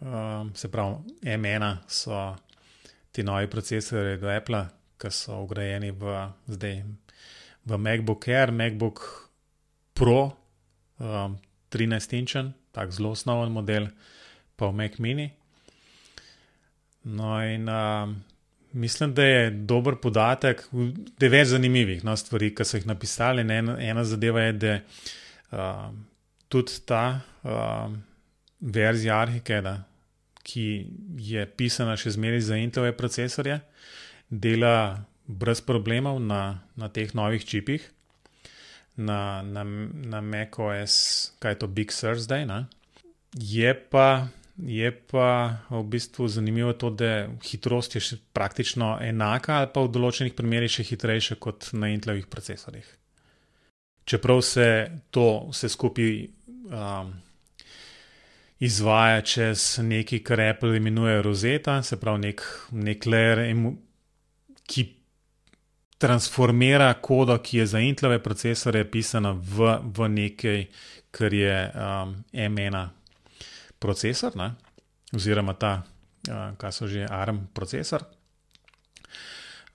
Um, 0.00 0.54
se 0.54 0.70
pravi, 0.70 0.94
M1 1.22 1.76
so 1.88 2.36
ti 3.12 3.22
novi 3.22 3.50
procesori 3.50 4.16
do 4.16 4.30
Apple, 4.30 4.62
ki 4.98 5.10
so 5.10 5.42
ugrajeni 5.42 5.90
v, 5.90 6.14
zdaj, 6.46 6.82
v 7.64 7.78
MacBook 7.78 8.28
Air, 8.28 8.52
MacBook 8.52 9.02
Pro, 9.92 10.30
um, 10.98 11.36
13-inčen, 11.70 12.52
tako 12.72 12.96
zelo 12.96 13.10
osnoven 13.10 13.52
model 13.52 13.90
pa 14.56 14.70
v 14.70 14.78
Mac 14.78 14.96
mini. 14.98 15.37
No, 17.04 17.36
in 17.44 17.68
uh, 17.68 18.08
mislim, 18.72 19.14
da 19.14 19.24
je 19.24 19.50
dober 19.50 19.96
podatek, 20.02 20.64
da 21.18 21.26
je 21.26 21.30
več 21.30 21.48
zanimivih 21.52 22.04
no, 22.04 22.16
stvari, 22.16 22.50
ki 22.54 22.66
so 22.66 22.78
jih 22.80 22.86
napisali. 22.90 23.44
Ena, 23.46 23.76
ena 23.80 24.04
zadeva 24.04 24.48
je, 24.48 24.52
da 24.52 24.74
uh, 25.52 25.84
tudi 26.48 26.80
ta 26.88 27.20
uh, 27.44 27.92
verzija 28.60 29.20
Arhikeda, 29.22 29.76
ki 30.42 30.66
je 31.28 31.44
pisana 31.56 31.96
še 31.96 32.16
zmeraj 32.16 32.46
za 32.48 32.58
Intelove 32.60 32.94
procesorje, 32.96 33.60
dela 34.28 35.04
brez 35.28 35.60
problemov 35.60 36.20
na, 36.24 36.64
na 36.76 36.88
teh 36.88 37.12
novih 37.14 37.44
čipih, 37.44 37.84
na, 38.96 39.42
na, 39.44 39.62
na 39.64 40.20
macOS, 40.24 40.96
kaj 41.38 41.54
je 41.54 41.58
to 41.60 41.68
Big 41.70 41.92
Sur 41.92 42.18
zdaj. 42.18 42.46
Ne? 42.48 42.64
Je 43.36 43.74
pa 43.76 44.28
Je 44.58 44.90
pa 44.90 45.62
v 45.70 45.82
bistvu 45.86 46.26
zanimivo 46.28 46.72
to, 46.72 46.90
da 46.90 47.28
hitrost 47.46 47.94
je 47.94 48.02
praktično 48.32 48.98
enaka, 49.00 49.60
ali 49.60 49.70
pa 49.74 49.84
v 49.84 49.92
določenih 49.94 50.34
primerjih 50.34 50.80
še 50.80 50.86
hitrejša 50.90 51.38
kot 51.38 51.70
na 51.78 51.92
Intelovih 51.94 52.26
procesorjih. 52.26 52.88
Čeprav 54.08 54.42
se 54.42 54.66
to 55.14 55.28
vse 55.52 55.70
skupaj 55.70 56.10
um, 56.74 57.12
izvaja 58.58 59.22
čez 59.22 59.78
nekaj, 59.84 60.24
kar 60.26 60.42
Apple 60.48 60.76
imenuje 60.76 61.22
Rosetta, 61.22 61.78
se 61.82 62.00
pravi 62.00 62.26
nek, 62.26 62.42
nek 62.72 63.06
layer, 63.06 63.44
ki 64.66 64.88
transformira 66.02 66.90
kodo, 66.98 67.38
ki 67.38 67.62
je 67.62 67.66
za 67.76 67.80
Intelove 67.84 68.18
procesore 68.22 68.82
pisana 68.90 69.36
v, 69.38 69.76
v 69.86 70.14
nekaj, 70.18 70.62
kar 71.14 71.34
je 71.34 71.58
um, 71.70 72.16
M1 72.34 72.97
procesor, 73.78 74.36
ne? 74.36 74.52
oziroma 75.14 75.54
ta, 75.54 75.82
uh, 76.28 76.52
kaj 76.60 76.72
so 76.72 76.88
že 76.88 77.06
ARM 77.08 77.46
procesor. 77.54 78.04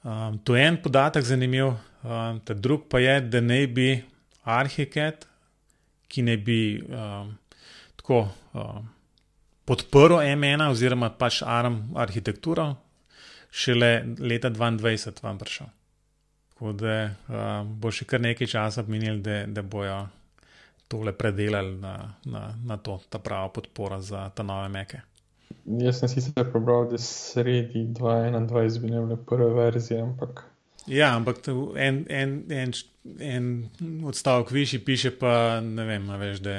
Um, 0.03 0.37
to 0.43 0.55
je 0.55 0.65
en 0.67 0.77
podatek 0.83 1.23
zanimiv, 1.23 1.73
um, 2.03 2.39
ta 2.43 2.53
drug 2.53 2.89
pa 2.89 2.99
je, 2.99 3.21
da 3.21 3.41
naj 3.41 3.67
bi 3.67 3.87
Arhiket, 4.43 5.27
ki 6.11 6.21
naj 6.27 6.37
bi 6.43 6.59
um, 6.83 7.31
tako 7.95 8.27
um, 8.53 8.89
podprl 9.65 10.19
M1 10.35 10.67
oziroma 10.67 11.09
pač 11.15 11.39
ARM 11.47 11.95
arhitekturo, 11.95 12.73
šele 13.51 14.03
leta 14.19 14.51
2022 14.51 15.23
vam 15.23 15.39
prišel. 15.39 15.71
Tako 16.53 16.73
da 16.77 16.97
um, 17.07 17.71
bo 17.79 17.91
še 17.91 18.05
kar 18.05 18.21
nekaj 18.21 18.51
časa 18.51 18.83
minil, 18.87 19.23
da, 19.23 19.45
da 19.47 19.63
bojo 19.63 20.03
tole 20.93 21.13
predelali 21.17 21.73
na, 21.81 22.13
na, 22.25 22.53
na 22.65 22.77
to, 22.77 22.99
ta 23.09 23.19
prava 23.19 23.49
podpora 23.49 24.01
za 24.01 24.29
ta 24.29 24.43
nove 24.43 24.69
meke. 24.69 25.01
Jaz 25.65 25.99
sem 25.99 26.09
sicer 26.11 26.45
prebral, 26.51 26.85
da 26.91 26.97
sredi 27.01 27.87
2021 27.97 28.81
bi 28.81 28.91
bile 28.91 29.17
prve 29.25 29.49
verzije, 29.53 30.01
ampak. 30.01 30.43
Ja, 30.87 31.15
ampak 31.15 31.37
en, 31.77 32.05
en, 32.09 32.43
en, 32.51 32.71
en 33.19 33.69
odstavek 34.05 34.51
višji 34.51 34.79
piše, 34.85 35.11
pa 35.17 35.61
ne 35.63 35.85
vem, 35.87 36.09
veš, 36.19 36.39
da 36.45 36.57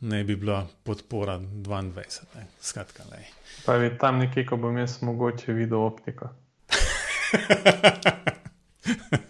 ne 0.00 0.24
bi 0.24 0.36
bila 0.36 0.66
podpora 0.82 1.38
22. 1.38 2.22
Ne. 2.36 2.46
Skratka, 2.60 3.02
ne. 3.10 3.26
Pa 3.66 3.74
je 3.74 3.98
tam 3.98 4.18
nekje, 4.18 4.46
ko 4.46 4.56
bom 4.56 4.78
jaz 4.78 5.02
mogoče 5.02 5.52
videl 5.52 5.84
optiko. 5.84 6.28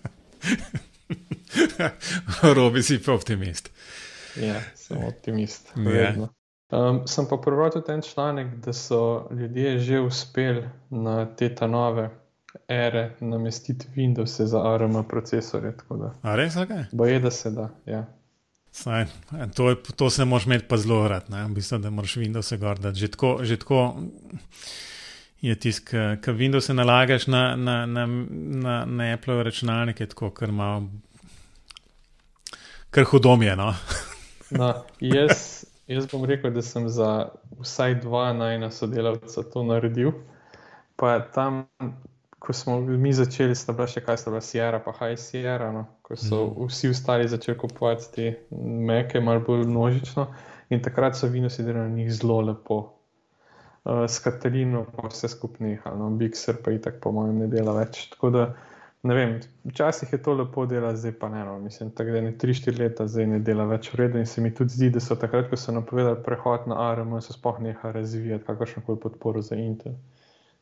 Robi 2.56 2.82
si 2.82 2.98
pa 3.02 3.12
optimist. 3.12 3.70
Ja, 4.40 4.60
sem 4.74 5.04
optimist. 5.04 5.72
Ja. 5.76 6.28
Um, 6.72 7.04
sem 7.06 7.28
pa 7.30 7.38
prebral 7.38 7.70
tudi 7.70 7.92
en 7.92 8.02
članek, 8.02 8.54
da 8.64 8.72
so 8.72 9.28
ljudje 9.30 9.78
že 9.78 10.00
uspeli 10.00 10.68
na 10.90 11.24
te 11.36 11.68
nove 11.68 12.10
ere 12.68 13.10
namestiti 13.20 13.86
Windows 13.96 14.42
za 14.42 14.74
ARM 14.74 15.04
procesore. 15.08 15.74
A 16.22 16.34
res, 16.34 16.54
kaj? 16.54 16.84
Boje, 16.92 17.20
da 17.20 17.30
se 17.30 17.50
da. 17.50 17.70
Ja. 17.86 18.06
Saj, 18.76 19.06
to, 19.54 19.68
je, 19.70 19.76
to 19.96 20.10
se 20.10 20.24
moraš 20.24 20.46
imeti 20.46 20.64
pa 20.68 20.76
zelo 20.76 21.08
rad, 21.08 21.24
v 21.28 21.54
bistvu, 21.54 21.78
da 21.78 21.90
moraš 21.90 22.16
Windows 22.16 22.56
gordati. 22.58 22.98
Že 22.98 23.08
tako, 23.08 23.38
že 23.42 23.56
tako 23.56 23.94
je 25.40 25.54
tisk, 25.54 25.94
ki 26.22 26.30
Windows 26.30 26.68
nalagaš 26.74 27.26
na, 27.26 27.56
na, 27.56 27.86
na, 27.86 28.06
na, 28.06 28.84
na 28.84 29.12
Apple 29.14 29.42
računalnike, 29.42 30.06
tako 30.06 30.30
kar 30.30 30.52
malo, 30.52 30.88
kar 32.90 33.04
hudomje. 33.04 33.56
No? 33.56 33.74
No, 34.50 34.68
jaz, 35.00 35.64
jaz 35.90 36.06
bom 36.06 36.24
rekel, 36.24 36.52
da 36.54 36.62
sem 36.62 36.84
za 36.88 37.32
vsaj 37.58 37.96
dva 38.04 38.28
najna 38.32 38.70
sodelavca 38.70 39.42
to 39.42 39.64
naredil. 39.66 40.12
Pa 40.96 41.18
tam, 41.34 41.64
ko 42.38 42.52
smo 42.52 42.80
mi 42.80 43.10
začeli, 43.12 43.56
sta 43.58 43.74
bila 43.74 43.88
še 43.90 44.04
kaj, 44.06 44.20
sta 44.22 44.30
bila 44.30 44.42
Sierra, 44.46 44.78
pa 44.84 44.94
High 44.94 45.18
Sierra, 45.18 45.72
no? 45.74 45.82
ko 46.06 46.14
so 46.14 46.44
mm. 46.46 46.68
vsi 46.70 46.92
ostali 46.94 47.26
začeli 47.28 47.58
kupovati 47.58 48.12
te 48.14 48.28
meke, 48.54 49.20
malo 49.20 49.42
bolj 49.42 49.66
množično. 49.66 50.28
In 50.70 50.82
takrat 50.82 51.18
so 51.18 51.26
vino 51.30 51.50
sedeli 51.50 51.80
na 51.80 51.88
njih 51.90 52.12
zelo 52.14 52.38
lepo. 52.46 52.78
Uh, 53.86 54.06
s 54.06 54.22
Katarino 54.22 54.84
pa 54.94 55.10
vse 55.10 55.28
skupaj, 55.30 55.76
no, 55.98 56.10
Big 56.18 56.38
Sur 56.38 56.62
pa 56.62 56.70
itak, 56.74 57.02
po 57.02 57.10
mojem, 57.14 57.42
ne 57.42 57.50
dela 57.50 57.74
več. 57.74 58.06
Tako 58.14 58.30
da 58.34 58.46
ne 59.06 59.14
vem, 59.14 59.34
včasih 59.64 60.12
je 60.12 60.18
to 60.22 60.34
lepo 60.34 60.66
dela, 60.66 60.90
zdaj 60.96 61.12
pa 61.20 61.28
ne. 61.32 61.44
No. 61.44 61.58
Mislim, 61.62 61.90
da 61.96 62.04
je 62.04 62.32
3-4 62.38 62.78
leta 62.78 63.06
zdaj 63.06 63.26
ne 63.26 63.38
dela 63.38 63.64
več 63.70 63.92
v 63.92 64.00
redu 64.02 64.18
in 64.18 64.26
se 64.26 64.40
mi 64.40 64.52
tudi 64.54 64.74
zdi, 64.74 64.90
da 64.94 65.00
so 65.00 65.16
takrat, 65.16 65.48
ko 65.50 65.58
so 65.60 65.74
napovedali 65.74 66.18
prehod 66.24 66.68
na 66.70 66.78
ARM, 66.90 67.14
so 67.20 67.36
sploh 67.36 67.60
nehali 67.62 67.94
razvijati 68.00 68.44
kakršno 68.44 68.82
koli 68.86 69.00
podporo 69.00 69.42
za 69.42 69.56
Intel. 69.56 69.96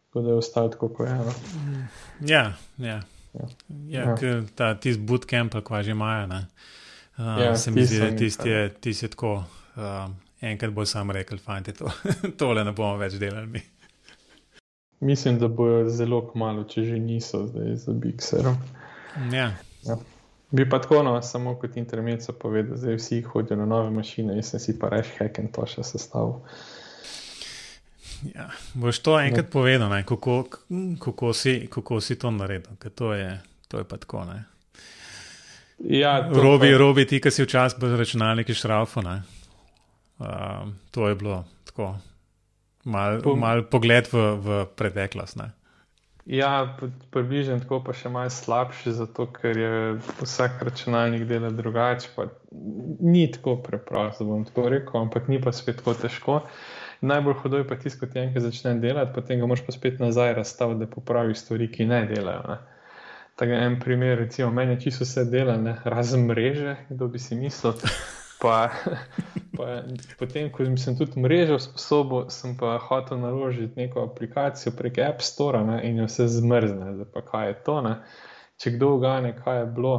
Tako 0.09 0.23
da 0.23 0.31
je 0.31 0.41
ostalo 0.43 0.69
tako, 0.69 0.89
kot 0.89 1.09
je. 1.09 1.15
No. 1.15 1.35
Ja, 2.21 2.45
ja. 2.79 3.01
Ja, 3.35 3.47
ja, 3.89 4.03
ja. 4.23 4.43
ta 4.55 4.75
tisti 4.79 5.03
bootcamp, 5.03 5.57
ko 5.65 5.83
že 5.83 5.91
imajo. 5.91 6.27
Uh, 7.19 7.41
ja, 7.43 7.57
se 7.57 7.71
mi 7.71 7.85
zdi, 7.85 7.99
da 7.99 8.17
tisti 8.17 8.49
je, 8.49 8.69
tist 8.81 9.03
je 9.03 9.09
tako. 9.09 9.45
Uh, 9.75 10.11
enkrat 10.41 10.73
bo 10.73 10.85
sam 10.87 11.11
rekel, 11.11 11.39
fajn, 11.39 11.65
to, 11.79 11.91
tole 12.41 12.65
ne 12.65 12.73
bomo 12.73 12.99
več 13.01 13.19
delali. 13.21 13.63
Mislim, 15.01 15.39
da 15.39 15.49
bojo 15.49 15.89
zelo 15.91 16.23
kmalo, 16.33 16.65
če 16.65 16.85
že 16.85 16.99
niso 16.99 17.47
zdaj 17.47 17.77
za 17.77 17.93
Bixerom. 17.93 18.57
Ja. 19.33 19.53
Ja. 19.85 19.97
Bi 20.51 20.69
pa 20.71 20.79
tako, 20.79 21.03
no, 21.03 21.23
samo 21.23 21.57
kot 21.59 21.77
intermezzo 21.77 22.33
povedal, 22.33 22.79
da 22.79 22.95
vsi 22.95 23.23
hodijo 23.23 23.57
na 23.57 23.67
nove 23.67 23.91
mašine, 23.91 24.37
jaz 24.37 24.53
sem 24.55 24.61
si 24.61 24.79
pa 24.79 24.89
reš 24.89 25.11
hacken 25.19 25.51
to 25.53 25.67
še 25.67 25.83
sestavil. 25.83 26.39
Ja, 28.35 28.49
boš 28.75 29.03
to 29.05 29.19
enkrat 29.21 29.49
ja. 29.49 29.51
povedal, 29.51 29.91
ne, 29.91 30.05
kako, 30.07 30.45
kako, 31.03 31.33
si, 31.35 31.67
kako 31.71 32.01
si 32.01 32.17
to 32.19 32.31
naredil, 32.31 32.79
ker 32.81 32.95
to 32.95 33.13
je, 33.13 33.35
to 33.69 33.83
je 33.83 33.89
pa 33.91 33.99
tako. 34.01 34.25
Ne. 34.31 34.45
Ja, 35.99 36.17
robi, 36.31 36.71
pa... 36.71 36.79
robi 36.79 37.05
ti, 37.11 37.21
ki 37.21 37.35
si 37.35 37.45
včasih 37.45 37.81
brez 37.83 37.99
računalnika 37.99 38.55
šraufo. 38.55 39.03
Uh, 39.05 40.71
to 40.95 41.09
je 41.09 41.15
bilo 41.19 41.45
tako 41.67 41.97
mal, 42.85 43.21
po, 43.25 43.35
mal 43.37 43.65
pogled 43.69 44.09
v, 44.13 44.25
v 44.41 44.65
preteklost. 44.77 45.41
Ne? 45.41 45.51
Ja, 46.25 46.77
približno 47.13 47.59
tako, 47.61 47.83
pa 47.85 47.93
še 47.93 48.09
malo 48.09 48.33
slabši, 48.33 48.95
zato 48.97 49.27
ker 49.29 49.59
je 49.61 49.73
vsak 50.23 50.63
računalnik 50.65 51.27
dela 51.29 51.51
drugače. 51.53 52.29
Ni 53.05 53.27
tako 53.33 53.59
preprosto, 53.65 54.25
bom 54.25 54.47
tako 54.49 54.71
rekel, 54.73 55.03
ampak 55.03 55.29
ni 55.29 55.41
pa 55.41 55.53
spet 55.53 55.83
tako 55.83 55.97
težko. 56.01 56.39
Najbolj 57.05 57.37
hudo 57.43 57.61
je 57.61 57.67
pa 57.69 57.77
tisto, 57.77 58.01
ko 58.01 58.09
ti 58.09 58.23
enkrat 58.23 58.47
začne 58.47 58.79
delati, 58.81 59.13
potem 59.13 59.43
ga 59.43 59.51
moraš 59.51 59.67
pa 59.67 59.77
spet 59.77 60.01
nazaj 60.01 60.33
razstaviti, 60.39 60.87
da 60.87 60.89
popravi 60.89 61.37
stvari, 61.37 61.69
ki 61.69 61.91
ne 61.93 62.01
delajo. 62.09 62.47
Ne. 62.49 62.59
Tako 63.37 63.61
en 63.61 63.77
primer, 63.83 64.17
recimo, 64.19 64.49
meni 64.55 64.79
je 64.79 64.87
čisto 64.87 65.05
vse 65.05 65.27
dela, 65.29 65.59
ne? 65.61 65.77
razen 65.85 66.25
mreže, 66.31 66.77
kdo 66.89 67.11
bi 67.13 67.21
si 67.21 67.37
mislil. 67.37 67.77
Pa, 68.45 68.69
pa, 69.57 69.67
potem, 70.21 70.51
ko 70.53 70.67
sem 70.77 70.99
tudi 70.99 71.21
mrežo 71.21 71.57
sposobil, 71.63 72.27
sem 72.29 72.53
pa 72.61 72.77
hotel 72.77 73.23
naložiti 73.23 73.81
neko 73.81 74.05
aplikacijo 74.11 74.75
prek 74.77 75.01
App 75.01 75.25
Store 75.25 75.65
ne, 75.65 75.79
in 75.89 76.03
jo 76.03 76.09
vse 76.11 76.29
zmrzne. 76.29 77.09
Pa 77.15 77.25
kaj 77.25 77.49
je 77.49 77.55
to? 77.65 77.79
Ne? 77.87 77.95
Če 78.61 78.75
kdo 78.77 78.91
ugane, 78.99 79.33
kaj 79.39 79.63
je 79.63 79.71
bilo, 79.79 79.95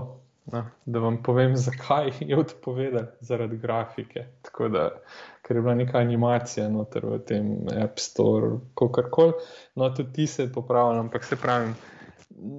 ne? 0.54 0.62
da 0.86 1.02
vam 1.02 1.18
povem, 1.26 1.58
zakaj 1.68 2.12
je 2.22 2.38
odpovedal, 2.38 3.10
zaradi 3.26 3.58
grafike. 3.58 4.28
Da, 4.78 4.86
ker 5.42 5.58
je 5.58 5.66
bila 5.66 5.76
neka 5.82 5.98
animacija 5.98 6.70
noter 6.70 7.10
v 7.16 7.20
tem 7.26 7.52
App 7.74 7.98
Store, 7.98 8.60
kako 8.78 9.10
koli. 9.10 9.36
No, 9.76 9.90
tudi 9.90 10.14
ti 10.22 10.30
se 10.30 10.52
popravljam, 10.54 11.08
ampak 11.08 11.26
se 11.26 11.42
pravim 11.42 11.74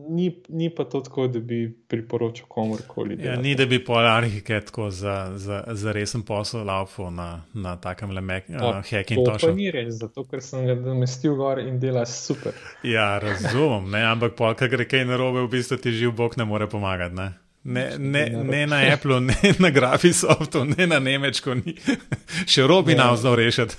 ni, 0.09 0.43
ni 0.49 0.71
pa 0.71 0.85
to 0.85 1.01
tako, 1.01 1.27
da 1.27 1.41
bi 1.41 1.79
priporočil 1.89 2.47
komorkoli. 2.49 3.19
Ja, 3.25 3.37
ni, 3.37 3.55
da 3.55 3.67
bi 3.67 3.85
polarike 3.85 4.61
tako 4.61 4.91
za, 4.91 5.33
za, 5.37 5.65
za 5.67 5.93
resen 5.93 6.23
posel 6.23 6.65
laufo 6.65 7.11
na, 7.11 7.43
na 7.55 7.77
takem 7.77 8.11
le 8.11 8.21
uh, 8.21 8.61
hacking 8.91 9.25
točku. 9.25 9.47
To 9.47 9.47
pa 9.47 9.53
ni 9.53 9.71
res, 9.71 9.95
zato 9.95 10.25
ker 10.25 10.43
sem 10.43 10.67
ga 10.67 10.75
namestil 10.75 11.35
gor 11.37 11.61
in 11.61 11.81
dela 11.81 12.07
super. 12.07 12.53
Ja, 12.83 13.19
razumem, 13.19 13.91
ne, 13.91 14.05
ampak 14.05 14.37
pol, 14.37 14.55
kar 14.55 14.69
gre 14.73 14.89
kaj 14.89 15.05
narobe, 15.05 15.45
v 15.47 15.53
bistvu 15.59 15.81
ti 15.83 15.93
živ 15.93 16.17
bog 16.17 16.37
ne 16.37 16.45
more 16.45 16.69
pomagati. 16.71 17.15
Ne? 17.15 17.33
Ne, 17.67 17.91
ne, 17.99 18.29
ne 18.31 18.67
na 18.67 18.77
Apple, 18.93 19.21
ne 19.21 19.55
na 19.59 19.71
Graphisoftu, 19.71 20.65
ne 20.65 20.87
na 20.87 21.01
Nemčko, 21.03 21.57
še 22.53 22.67
robi 22.67 22.95
nam 22.95 23.17
znal 23.17 23.35
rešiti. 23.41 23.75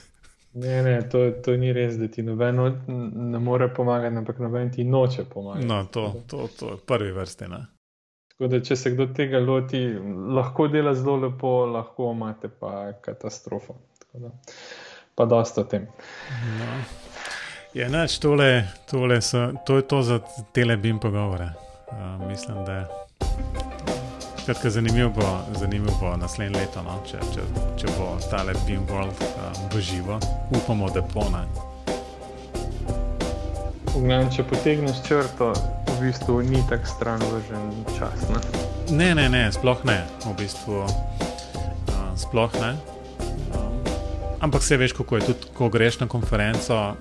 Ne, 0.58 0.84
ne, 0.84 1.02
to, 1.10 1.20
to 1.46 1.54
ni 1.58 1.70
res, 1.74 1.98
da 2.00 2.08
ti 2.10 2.24
noben 2.26 2.62
ne 3.32 3.40
more 3.40 3.68
pomagati, 3.74 4.16
ampak 4.18 4.40
noben 4.42 4.72
ti 4.74 4.84
noče 4.84 5.28
pomagati. 5.30 5.68
No, 5.70 5.84
to, 5.92 6.14
to, 6.28 6.48
to 6.60 6.72
je 6.72 6.78
prvi 6.86 7.12
vrsti. 7.12 7.50
Ne? 7.52 7.60
Tako 8.32 8.50
da, 8.54 8.62
če 8.66 8.76
se 8.76 8.94
kdo 8.96 9.08
tega 9.18 9.42
loti, 9.42 9.84
lahko 10.34 10.68
dela 10.74 10.96
zelo 10.98 11.18
lepo, 11.28 11.54
lahko 11.74 12.12
imate 12.14 12.50
pa 12.50 12.92
katastrofo. 13.02 13.78
Da, 14.14 14.34
pa 15.16 15.26
dosta 15.30 15.62
o 15.62 15.70
tem. 15.70 15.86
No. 16.58 16.74
Je 17.74 17.84
ja, 17.84 17.90
neč, 17.94 18.18
tole, 18.24 18.64
tole 18.90 19.22
so, 19.22 19.52
to 19.66 19.78
je 19.78 19.88
to 19.90 20.02
za 20.02 20.20
telebim 20.54 21.00
pogovore. 21.00 21.52
Uh, 21.92 22.28
mislim, 22.28 22.66
da 22.66 22.82
je. 22.82 23.67
Skratka, 24.48 24.70
zanimivo 24.70 25.10
bo, 25.10 25.40
zanimiv 25.60 25.92
bo 26.00 26.18
naslednje 26.18 26.60
leto, 26.60 26.80
no? 26.80 26.94
če, 27.04 27.20
če, 27.34 27.44
če 27.82 27.90
bo 27.98 28.14
tale 28.32 28.54
Beam 28.64 28.86
World 28.88 29.20
um, 29.20 29.58
v 29.74 29.82
živo. 29.84 30.20
Upamo, 30.56 30.88
da 30.88 31.02
pone. 31.04 31.42
Pogledam, 33.92 34.30
če 34.32 34.46
potegneš 34.48 35.02
črto, 35.04 35.50
v 35.90 35.96
bistvu 36.00 36.38
ni 36.48 36.62
tako 36.70 36.88
stran 36.88 37.26
vržen 37.28 37.68
čas. 37.98 38.24
Ne? 38.32 38.40
ne, 38.96 39.10
ne, 39.20 39.26
ne, 39.34 39.42
sploh 39.52 39.84
ne. 39.84 39.98
V 40.24 40.32
bistvu, 40.40 40.80
uh, 40.88 42.06
sploh 42.16 42.56
ne. 42.64 42.72
Um, 43.52 43.84
ampak 44.48 44.64
se 44.64 44.80
veš, 44.80 44.96
kako 44.96 45.20
je 45.20 45.28
tudi, 45.28 45.52
ko 45.60 45.68
greš 45.68 46.00
na 46.00 46.08
konferenco, 46.08 46.96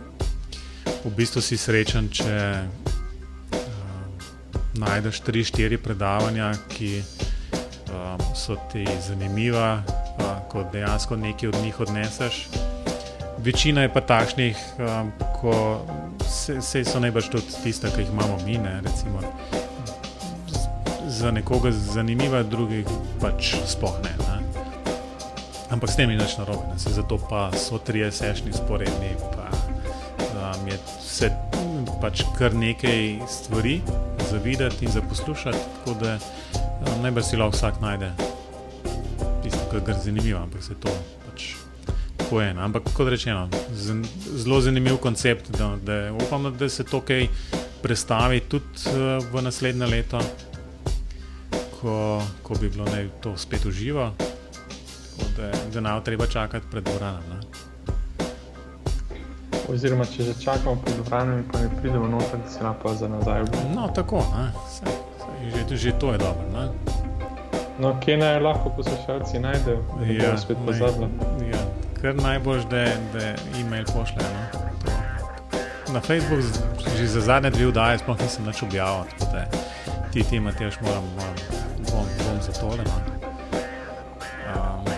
v 1.04 1.14
bistvu 1.14 1.46
si 1.46 1.54
srečen, 1.54 2.10
če 2.10 2.42
uh, 2.58 3.62
najdeš 4.82 5.22
tri, 5.22 5.46
štiri 5.46 5.78
predavanja, 5.78 6.50
ki 6.74 6.90
so 8.34 8.56
ti 8.72 8.86
zanimiva, 9.00 9.82
uh, 10.18 10.24
ko 10.48 10.64
dejansko 10.72 11.16
nekaj 11.16 11.48
od 11.48 11.56
njih 11.62 11.80
odneseš. 11.80 12.48
Večina 13.38 13.82
je 13.82 13.92
pa 13.92 14.00
takšnih, 14.00 14.56
um, 14.78 15.12
ko 15.40 15.82
se, 16.28 16.62
se 16.62 16.84
so 16.84 17.00
najbrž 17.00 17.28
tudi 17.28 17.60
tiste, 17.62 17.90
ki 17.94 18.00
jih 18.00 18.10
imamo 18.12 18.38
mi, 18.46 18.58
ne, 18.58 18.80
recimo, 18.84 19.20
za 21.06 21.30
nekoga 21.30 21.70
zanimiva, 21.70 22.42
drugih 22.42 22.86
pač 23.20 23.54
sploh 23.66 23.94
ne. 24.04 24.14
ne. 24.18 24.62
Ampak 25.70 25.90
s 25.90 25.96
tem 25.96 26.10
je 26.10 26.16
nič 26.16 26.36
narobe, 26.38 26.66
ne. 26.68 26.78
zato 26.78 27.18
pa 27.18 27.50
so 27.52 27.78
tri 27.78 28.04
sešni 28.10 28.52
sporedni, 28.52 29.14
pa 29.36 29.48
um, 29.52 30.68
je 30.68 30.78
vse 30.98 31.30
pač 32.00 32.24
kar 32.38 32.54
nekaj 32.54 33.20
stvari 33.28 33.80
za 34.30 34.38
videti 34.44 34.84
in 34.84 34.92
za 34.92 35.02
poslušati, 35.02 35.58
tako 35.58 35.98
da 36.00 36.14
um, 36.14 36.45
najbrž 37.02 37.24
si 37.24 37.36
lahko 37.36 37.56
vsak 37.56 37.80
najde 37.80 38.12
kar 39.86 39.94
zanimivo, 40.04 40.40
ampak 40.42 40.62
se 40.62 40.74
to 40.74 40.88
pač 41.26 41.54
poje. 42.30 42.54
Ampak 42.58 42.82
kot 42.94 43.08
rečeno, 43.08 43.48
zelo 44.36 44.60
zanimiv 44.60 44.96
koncept, 44.96 45.50
da, 45.58 45.76
da 45.82 46.12
upam, 46.12 46.50
da 46.58 46.68
se 46.68 46.84
to 46.84 47.00
kaj 47.00 47.28
predstavi 47.82 48.40
tudi 48.40 48.90
uh, 48.90 49.24
v 49.32 49.42
naslednje 49.42 49.86
leto, 49.86 50.20
ko, 51.80 52.22
ko 52.42 52.58
bi 52.60 52.68
bilo 52.68 52.84
ne, 52.84 53.08
to 53.22 53.36
spet 53.36 53.66
uživo, 53.66 54.10
da, 55.36 55.52
da 55.72 55.80
ne 55.80 55.92
bo 55.92 56.00
treba 56.00 56.26
čakati 56.26 56.66
pred 56.70 56.84
dvoranom. 56.84 57.44
Oziroma, 59.66 60.06
če 60.06 60.30
že 60.30 60.34
čakamo 60.40 60.78
pred 60.82 60.98
dvoranom, 61.02 61.44
pa 61.52 61.62
ne 61.62 61.70
pridemo 61.80 62.08
noter, 62.08 62.42
da 62.42 62.50
se 62.50 62.64
lahko 62.64 62.94
za 62.94 63.08
nazaj 63.08 63.42
vrnemo. 63.42 63.74
No, 63.74 63.88
tako, 63.94 64.22
se, 64.70 64.84
se, 64.86 65.66
že, 65.68 65.76
že 65.76 65.98
to 65.98 66.12
je 66.12 66.18
dobro. 66.18 66.70
No, 67.78 67.92
kje 68.00 68.16
naj 68.16 68.40
lahko 68.40 68.70
poslušalci 68.76 69.38
najdejo, 69.38 69.82
da 69.98 70.12
ja, 70.12 70.38
spet 70.38 70.56
pozabili? 70.66 71.08
Ja, 71.50 71.60
kar 72.00 72.14
najbolj, 72.16 72.62
da, 72.70 72.84
da 73.12 73.34
e-mail 73.60 73.84
pošljejo. 73.84 74.30
No? 74.32 75.92
Na 75.92 76.00
Facebooku 76.00 76.42
že 76.96 77.06
za 77.06 77.20
zadnje 77.20 77.50
dve 77.50 77.66
vdaje 77.66 77.98
sploh 77.98 78.16
nisem 78.20 78.46
več 78.48 78.62
objavil, 78.62 79.04
tako 79.18 79.32
da 79.32 79.44
ti 80.12 80.22
ti 80.24 80.36
imaš, 80.36 80.80
moram, 80.80 81.04
moram 81.16 81.34
bom, 81.90 82.08
bom 82.24 82.40
za 82.40 82.52
tole. 82.52 82.80
No? 82.84 82.96
Um, 84.54 84.88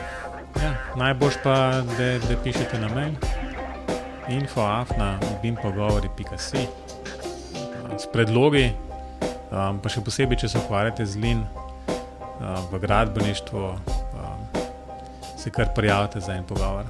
ja, 0.62 0.72
najbolj 0.96 1.40
pa, 1.42 1.82
da, 1.98 2.08
da 2.28 2.36
pišete 2.44 2.78
na 2.78 2.88
mail 2.94 3.14
infoafna 4.28 5.18
bimpogovori.si 5.42 6.66
s 7.98 8.06
predlogi, 8.12 8.70
um, 9.50 9.80
pa 9.82 9.90
še 9.90 10.04
posebej, 10.06 10.44
če 10.44 10.54
se 10.54 10.62
ukvarjate 10.62 11.06
z 11.06 11.24
lin 11.24 11.42
v 12.70 12.78
gradbeništvu, 12.78 13.74
se 15.36 15.50
kar 15.50 15.68
prijavite 15.74 16.20
za 16.20 16.32
en 16.32 16.44
pogovor. 16.44 16.84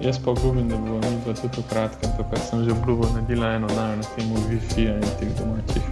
Jaz 0.00 0.18
pa 0.24 0.30
obljubim, 0.30 0.68
da 0.68 0.76
bo 0.76 0.94
mi 0.94 1.20
pa 1.26 1.32
tudi 1.32 1.60
v 1.60 1.68
kratkem, 1.70 2.10
to 2.16 2.24
kar 2.30 2.38
sem 2.38 2.64
že 2.64 2.72
obljubil, 2.72 3.08
naredila 3.14 3.52
eno 3.54 3.66
dan 3.66 3.98
na 3.98 4.04
temu 4.16 4.34
Wi-Fi 4.50 4.88
in 4.94 5.00
teh 5.20 5.28
domačih 5.38 5.82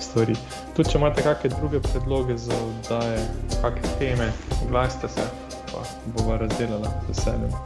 stvari. 0.00 0.36
Tudi 0.76 0.90
če 0.90 0.98
imate 0.98 1.22
kakšne 1.22 1.50
druge 1.58 1.80
predloge 1.80 2.36
za 2.38 2.54
oddaje, 2.54 3.22
kakšne 3.62 3.94
teme, 3.98 4.28
oglasite 4.66 5.08
se, 5.08 5.26
pa 5.72 5.82
bova 6.16 6.38
razdelala 6.44 6.92
z 7.06 7.08
veseljem. 7.08 7.56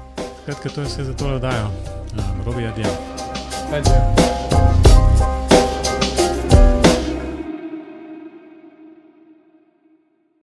Skratka, 0.43 0.69
to 0.69 0.81
je 0.81 0.87
vse 0.87 1.05
za 1.05 1.15
to 1.15 1.35
oddajo. 1.37 1.69
Robi, 2.47 2.67
adijo. 2.67 2.97
Adijo. 3.73 4.74